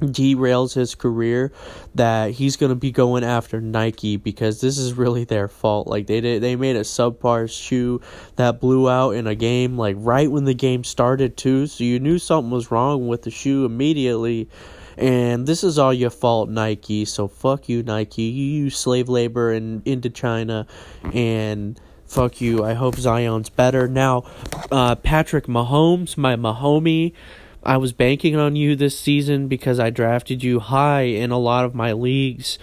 derails 0.00 0.74
his 0.74 0.94
career 0.94 1.52
that 1.94 2.32
he's 2.32 2.56
going 2.56 2.70
to 2.70 2.76
be 2.76 2.90
going 2.90 3.24
after 3.24 3.60
Nike 3.60 4.16
because 4.16 4.60
this 4.60 4.78
is 4.78 4.94
really 4.94 5.24
their 5.24 5.48
fault. 5.48 5.86
Like 5.88 6.06
they 6.06 6.20
did 6.20 6.42
they 6.42 6.56
made 6.56 6.76
a 6.76 6.82
subpar 6.82 7.50
shoe 7.50 8.00
that 8.36 8.60
blew 8.60 8.88
out 8.88 9.10
in 9.10 9.26
a 9.26 9.34
game 9.34 9.76
like 9.76 9.96
right 9.98 10.30
when 10.30 10.44
the 10.44 10.54
game 10.54 10.84
started 10.84 11.36
too. 11.36 11.66
So 11.66 11.84
you 11.84 11.98
knew 11.98 12.18
something 12.18 12.50
was 12.50 12.70
wrong 12.70 13.08
with 13.08 13.22
the 13.22 13.30
shoe 13.30 13.64
immediately. 13.64 14.48
And 14.96 15.46
this 15.46 15.62
is 15.62 15.78
all 15.78 15.94
your 15.94 16.10
fault 16.10 16.48
Nike. 16.48 17.04
So 17.04 17.28
fuck 17.28 17.68
you 17.68 17.82
Nike. 17.82 18.22
You 18.22 18.64
use 18.64 18.76
slave 18.76 19.08
labor 19.08 19.52
in 19.52 19.82
into 19.84 20.10
China. 20.10 20.66
And 21.12 21.80
fuck 22.06 22.40
you. 22.40 22.64
I 22.64 22.74
hope 22.74 22.96
Zion's 22.96 23.50
better. 23.50 23.88
Now 23.88 24.24
uh 24.70 24.94
Patrick 24.96 25.46
Mahomes 25.46 26.16
my 26.16 26.36
Mahomie 26.36 27.14
I 27.62 27.76
was 27.76 27.92
banking 27.92 28.36
on 28.36 28.56
you 28.56 28.76
this 28.76 28.98
season 28.98 29.48
because 29.48 29.78
I 29.80 29.90
drafted 29.90 30.42
you 30.42 30.60
high 30.60 31.02
in 31.02 31.30
a 31.30 31.38
lot 31.38 31.64
of 31.64 31.74
my 31.74 31.92
leagues, 31.92 32.58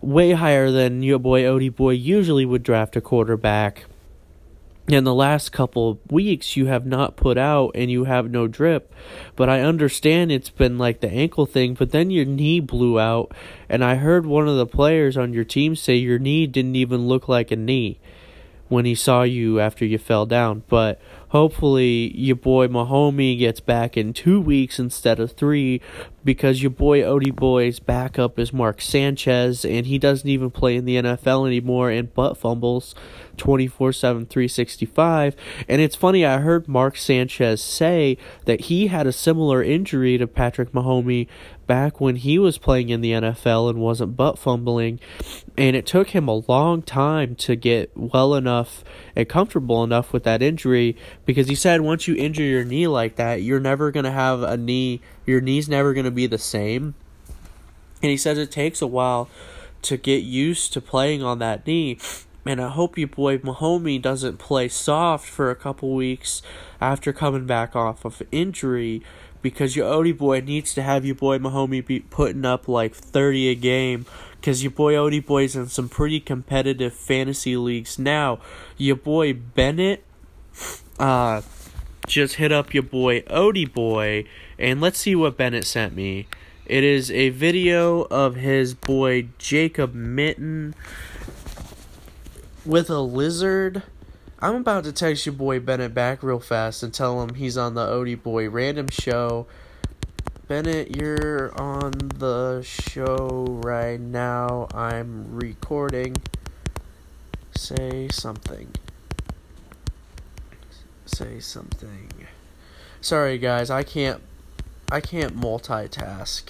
way 0.00 0.32
higher 0.32 0.70
than 0.70 1.02
your 1.02 1.18
boy 1.18 1.42
Odie 1.42 1.74
Boy 1.74 1.92
usually 1.92 2.44
would 2.44 2.62
draft 2.62 2.96
a 2.96 3.00
quarterback. 3.00 3.86
In 4.88 5.04
the 5.04 5.14
last 5.14 5.52
couple 5.52 6.00
weeks, 6.10 6.56
you 6.56 6.66
have 6.66 6.84
not 6.84 7.16
put 7.16 7.38
out 7.38 7.72
and 7.76 7.90
you 7.90 8.04
have 8.04 8.30
no 8.30 8.48
drip. 8.48 8.92
But 9.36 9.48
I 9.48 9.60
understand 9.60 10.32
it's 10.32 10.50
been 10.50 10.78
like 10.78 11.00
the 11.00 11.10
ankle 11.10 11.46
thing, 11.46 11.74
but 11.74 11.92
then 11.92 12.10
your 12.10 12.24
knee 12.24 12.58
blew 12.58 12.98
out. 12.98 13.32
And 13.68 13.84
I 13.84 13.96
heard 13.96 14.26
one 14.26 14.48
of 14.48 14.56
the 14.56 14.66
players 14.66 15.16
on 15.16 15.32
your 15.32 15.44
team 15.44 15.76
say 15.76 15.94
your 15.94 16.18
knee 16.18 16.46
didn't 16.46 16.76
even 16.76 17.06
look 17.06 17.28
like 17.28 17.50
a 17.52 17.56
knee 17.56 18.00
when 18.70 18.84
he 18.84 18.94
saw 18.94 19.22
you 19.22 19.60
after 19.60 19.84
you 19.84 19.98
fell 19.98 20.24
down. 20.24 20.62
But 20.68 21.00
hopefully 21.28 22.16
your 22.16 22.36
boy 22.36 22.68
Mahomie 22.68 23.36
gets 23.36 23.60
back 23.60 23.96
in 23.96 24.12
two 24.12 24.40
weeks 24.40 24.78
instead 24.78 25.20
of 25.20 25.32
three 25.32 25.80
because 26.24 26.62
your 26.62 26.70
boy 26.70 27.00
Odie 27.00 27.34
Boy's 27.34 27.80
backup 27.80 28.38
is 28.38 28.52
Mark 28.52 28.80
Sanchez 28.80 29.64
and 29.64 29.86
he 29.86 29.98
doesn't 29.98 30.28
even 30.28 30.50
play 30.50 30.76
in 30.76 30.84
the 30.84 30.96
NFL 30.96 31.46
anymore 31.46 31.90
and 31.90 32.14
butt 32.14 32.36
fumbles 32.36 32.94
24 33.36 33.92
7 33.92 34.26
365. 34.26 35.34
And 35.68 35.80
it's 35.80 35.96
funny, 35.96 36.24
I 36.24 36.38
heard 36.38 36.68
Mark 36.68 36.96
Sanchez 36.96 37.60
say 37.60 38.18
that 38.44 38.62
he 38.62 38.86
had 38.86 39.06
a 39.06 39.12
similar 39.12 39.62
injury 39.64 40.16
to 40.18 40.28
Patrick 40.28 40.72
Mahomie 40.72 41.26
back 41.70 42.00
when 42.00 42.16
he 42.16 42.36
was 42.36 42.58
playing 42.58 42.88
in 42.88 43.00
the 43.00 43.12
NFL 43.12 43.70
and 43.70 43.78
wasn't 43.78 44.16
butt 44.16 44.40
fumbling. 44.40 44.98
And 45.56 45.76
it 45.76 45.86
took 45.86 46.08
him 46.08 46.26
a 46.26 46.42
long 46.48 46.82
time 46.82 47.36
to 47.36 47.54
get 47.54 47.96
well 47.96 48.34
enough 48.34 48.82
and 49.14 49.28
comfortable 49.28 49.84
enough 49.84 50.12
with 50.12 50.24
that 50.24 50.42
injury 50.42 50.96
because 51.24 51.46
he 51.46 51.54
said 51.54 51.82
once 51.82 52.08
you 52.08 52.16
injure 52.16 52.42
your 52.42 52.64
knee 52.64 52.88
like 52.88 53.14
that, 53.14 53.42
you're 53.42 53.60
never 53.60 53.92
going 53.92 54.02
to 54.02 54.10
have 54.10 54.42
a 54.42 54.56
knee, 54.56 55.00
your 55.24 55.40
knee's 55.40 55.68
never 55.68 55.94
going 55.94 56.06
to 56.06 56.10
be 56.10 56.26
the 56.26 56.38
same. 56.38 56.96
And 58.02 58.10
he 58.10 58.16
says 58.16 58.36
it 58.36 58.50
takes 58.50 58.82
a 58.82 58.88
while 58.88 59.28
to 59.82 59.96
get 59.96 60.24
used 60.24 60.72
to 60.72 60.80
playing 60.80 61.22
on 61.22 61.38
that 61.38 61.64
knee. 61.68 61.98
And 62.44 62.60
I 62.60 62.70
hope 62.70 62.98
your 62.98 63.06
boy 63.06 63.38
Mahomie 63.38 64.02
doesn't 64.02 64.38
play 64.38 64.66
soft 64.66 65.28
for 65.28 65.52
a 65.52 65.54
couple 65.54 65.94
weeks 65.94 66.42
after 66.80 67.12
coming 67.12 67.46
back 67.46 67.76
off 67.76 68.04
of 68.04 68.22
injury 68.32 69.04
because 69.42 69.76
your 69.76 69.90
Odie 69.90 70.16
boy 70.16 70.40
needs 70.40 70.74
to 70.74 70.82
have 70.82 71.04
your 71.04 71.14
boy 71.14 71.38
Mahomie 71.38 71.84
be 71.84 72.00
putting 72.00 72.44
up 72.44 72.68
like 72.68 72.94
30 72.94 73.48
a 73.48 73.54
game 73.54 74.06
because 74.36 74.62
your 74.62 74.70
boy 74.70 74.94
Odie 74.94 75.24
boy's 75.24 75.56
in 75.56 75.68
some 75.68 75.88
pretty 75.88 76.20
competitive 76.20 76.92
fantasy 76.92 77.56
leagues 77.56 77.98
now. 77.98 78.38
Your 78.76 78.96
boy 78.96 79.32
Bennett 79.32 80.04
uh 80.98 81.42
just 82.06 82.34
hit 82.34 82.52
up 82.52 82.74
your 82.74 82.82
boy 82.82 83.20
Odie 83.22 83.72
boy 83.72 84.24
and 84.58 84.80
let's 84.80 84.98
see 84.98 85.14
what 85.14 85.36
Bennett 85.36 85.64
sent 85.64 85.94
me. 85.94 86.26
It 86.66 86.84
is 86.84 87.10
a 87.10 87.30
video 87.30 88.02
of 88.02 88.36
his 88.36 88.74
boy 88.74 89.28
Jacob 89.38 89.94
Mitten 89.94 90.74
with 92.64 92.90
a 92.90 93.00
lizard 93.00 93.82
I'm 94.42 94.54
about 94.54 94.84
to 94.84 94.92
text 94.92 95.26
your 95.26 95.34
boy 95.34 95.60
Bennett 95.60 95.92
back 95.92 96.22
real 96.22 96.40
fast 96.40 96.82
and 96.82 96.94
tell 96.94 97.22
him 97.22 97.34
he's 97.34 97.58
on 97.58 97.74
the 97.74 97.86
Odie 97.86 98.20
Boy 98.20 98.48
random 98.48 98.88
show. 98.88 99.46
Bennett, 100.48 100.96
you're 100.96 101.54
on 101.60 101.92
the 101.92 102.62
show 102.62 103.60
right 103.62 104.00
now. 104.00 104.66
I'm 104.72 105.36
recording. 105.36 106.16
Say 107.54 108.08
something. 108.10 108.68
Say 111.04 111.38
something. 111.40 112.08
Sorry 113.02 113.36
guys, 113.36 113.68
I 113.68 113.82
can't 113.82 114.22
I 114.90 115.02
can't 115.02 115.38
multitask. 115.38 116.44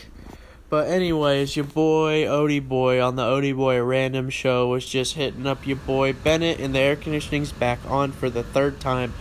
But 0.71 0.87
anyways, 0.87 1.57
your 1.57 1.65
boy 1.65 2.27
Odie 2.27 2.67
Boy 2.67 3.03
on 3.03 3.17
the 3.17 3.25
Odie 3.25 3.57
Boy 3.57 3.83
Random 3.83 4.31
Show 4.31 4.69
was 4.69 4.87
just 4.87 5.15
hitting 5.15 5.45
up 5.45 5.67
your 5.67 5.79
boy 5.79 6.13
Bennett, 6.13 6.61
and 6.61 6.73
the 6.73 6.79
air 6.79 6.95
conditioning's 6.95 7.51
back 7.51 7.81
on 7.89 8.13
for 8.13 8.31
the 8.31 8.45
third 8.45 8.79
time 8.79 9.13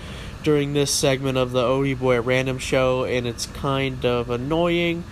during 0.43 0.73
this 0.73 0.91
segment 0.91 1.39
of 1.39 1.51
the 1.51 1.63
Odie 1.63 1.97
Boy 1.97 2.21
Random 2.21 2.59
Show, 2.59 3.03
and 3.03 3.25
it's 3.25 3.47
kind 3.47 4.05
of 4.05 4.29
annoying. 4.29 5.03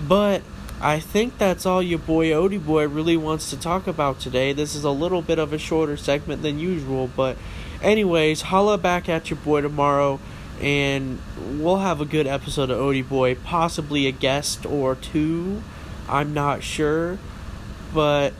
But 0.00 0.40
I 0.80 0.98
think 0.98 1.36
that's 1.36 1.66
all 1.66 1.82
your 1.82 1.98
boy 1.98 2.28
Odie 2.28 2.64
Boy 2.64 2.88
really 2.88 3.18
wants 3.18 3.50
to 3.50 3.60
talk 3.60 3.86
about 3.86 4.18
today. 4.18 4.54
This 4.54 4.74
is 4.74 4.84
a 4.84 4.90
little 4.90 5.20
bit 5.20 5.38
of 5.38 5.52
a 5.52 5.58
shorter 5.58 5.98
segment 5.98 6.40
than 6.40 6.58
usual, 6.58 7.10
but 7.14 7.36
anyways, 7.82 8.40
holla 8.40 8.78
back 8.78 9.10
at 9.10 9.28
your 9.28 9.38
boy 9.40 9.60
tomorrow 9.60 10.20
and 10.60 11.20
we'll 11.38 11.78
have 11.78 12.00
a 12.00 12.04
good 12.04 12.26
episode 12.26 12.70
of 12.70 12.78
Odie 12.78 13.06
Boy, 13.06 13.34
possibly 13.34 14.06
a 14.06 14.12
guest 14.12 14.66
or 14.66 14.94
two. 14.94 15.62
I'm 16.08 16.34
not 16.34 16.62
sure. 16.62 17.18
But 17.92 18.32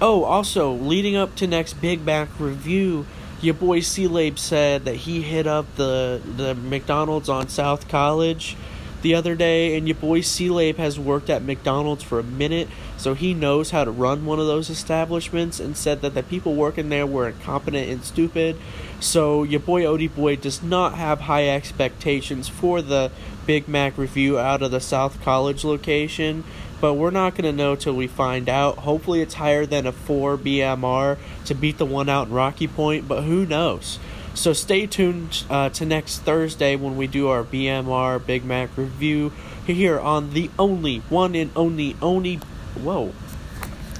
oh, 0.00 0.24
also 0.24 0.72
leading 0.72 1.16
up 1.16 1.34
to 1.36 1.46
next 1.46 1.74
Big 1.74 2.04
Mac 2.04 2.28
review, 2.38 3.06
your 3.40 3.54
boy 3.54 3.80
C 3.80 4.06
Labe 4.06 4.38
said 4.38 4.84
that 4.84 4.96
he 4.96 5.22
hit 5.22 5.46
up 5.46 5.66
the 5.76 6.20
the 6.36 6.54
McDonald's 6.54 7.28
on 7.28 7.48
South 7.48 7.88
College 7.88 8.56
the 9.02 9.14
other 9.14 9.34
day, 9.34 9.76
and 9.76 9.86
your 9.86 9.96
boy 9.96 10.20
C 10.20 10.48
Labe 10.48 10.76
has 10.78 10.98
worked 10.98 11.28
at 11.28 11.42
McDonald's 11.42 12.02
for 12.02 12.18
a 12.18 12.24
minute, 12.24 12.68
so 12.96 13.14
he 13.14 13.34
knows 13.34 13.70
how 13.70 13.84
to 13.84 13.90
run 13.90 14.24
one 14.24 14.38
of 14.38 14.46
those 14.46 14.70
establishments, 14.70 15.60
and 15.60 15.76
said 15.76 16.00
that 16.00 16.14
the 16.14 16.22
people 16.22 16.54
working 16.54 16.88
there 16.88 17.06
were 17.06 17.28
incompetent 17.28 17.90
and 17.90 18.04
stupid. 18.04 18.56
So 19.00 19.42
your 19.42 19.60
boy 19.60 19.82
Odie 19.82 20.14
Boy 20.14 20.36
does 20.36 20.62
not 20.62 20.94
have 20.94 21.22
high 21.22 21.48
expectations 21.48 22.48
for 22.48 22.80
the 22.80 23.10
Big 23.46 23.66
Mac 23.68 23.98
review 23.98 24.38
out 24.38 24.62
of 24.62 24.70
the 24.70 24.80
South 24.80 25.20
College 25.22 25.64
location, 25.64 26.44
but 26.80 26.94
we're 26.94 27.10
not 27.10 27.34
going 27.34 27.44
to 27.44 27.52
know 27.52 27.74
till 27.74 27.94
we 27.94 28.06
find 28.06 28.48
out. 28.48 28.78
Hopefully 28.78 29.20
it's 29.20 29.34
higher 29.34 29.66
than 29.66 29.86
a 29.86 29.92
4 29.92 30.36
BMR 30.38 31.18
to 31.44 31.54
beat 31.54 31.78
the 31.78 31.86
one 31.86 32.08
out 32.08 32.28
in 32.28 32.32
Rocky 32.32 32.68
Point, 32.68 33.08
but 33.08 33.22
who 33.22 33.44
knows? 33.44 33.98
So 34.34 34.52
stay 34.52 34.86
tuned 34.86 35.44
uh, 35.50 35.68
to 35.70 35.84
next 35.84 36.20
Thursday 36.20 36.74
when 36.74 36.96
we 36.96 37.06
do 37.06 37.28
our 37.28 37.44
BMR 37.44 38.24
Big 38.24 38.44
Mac 38.44 38.76
review 38.76 39.30
here 39.66 40.00
on 40.00 40.32
the 40.32 40.50
only 40.58 40.98
one 41.10 41.34
and 41.34 41.50
only 41.54 41.96
only. 42.00 42.36
Whoa, 42.74 43.12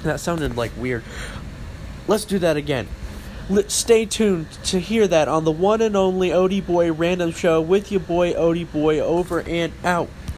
that 0.03 0.21
sounded 0.21 0.57
like 0.57 0.73
weird. 0.77 1.05
Let's 2.09 2.25
do 2.25 2.39
that 2.39 2.57
again. 2.57 2.89
Let's 3.51 3.75
stay 3.75 4.07
tuned 4.07 4.51
to 4.65 4.81
hear 4.81 5.07
that 5.09 5.29
on 5.29 5.45
the 5.45 5.51
one 5.53 5.83
and 5.83 5.97
only 5.97 6.31
Odie 6.31 6.65
Boy 6.65 6.91
Random 6.93 7.33
Show 7.33 7.61
with 7.61 7.93
your 7.93 8.01
boy 8.01 8.33
Odie 8.33 8.71
Boy 8.71 9.01
over 9.01 9.43
and 9.43 9.73
out. 9.85 10.09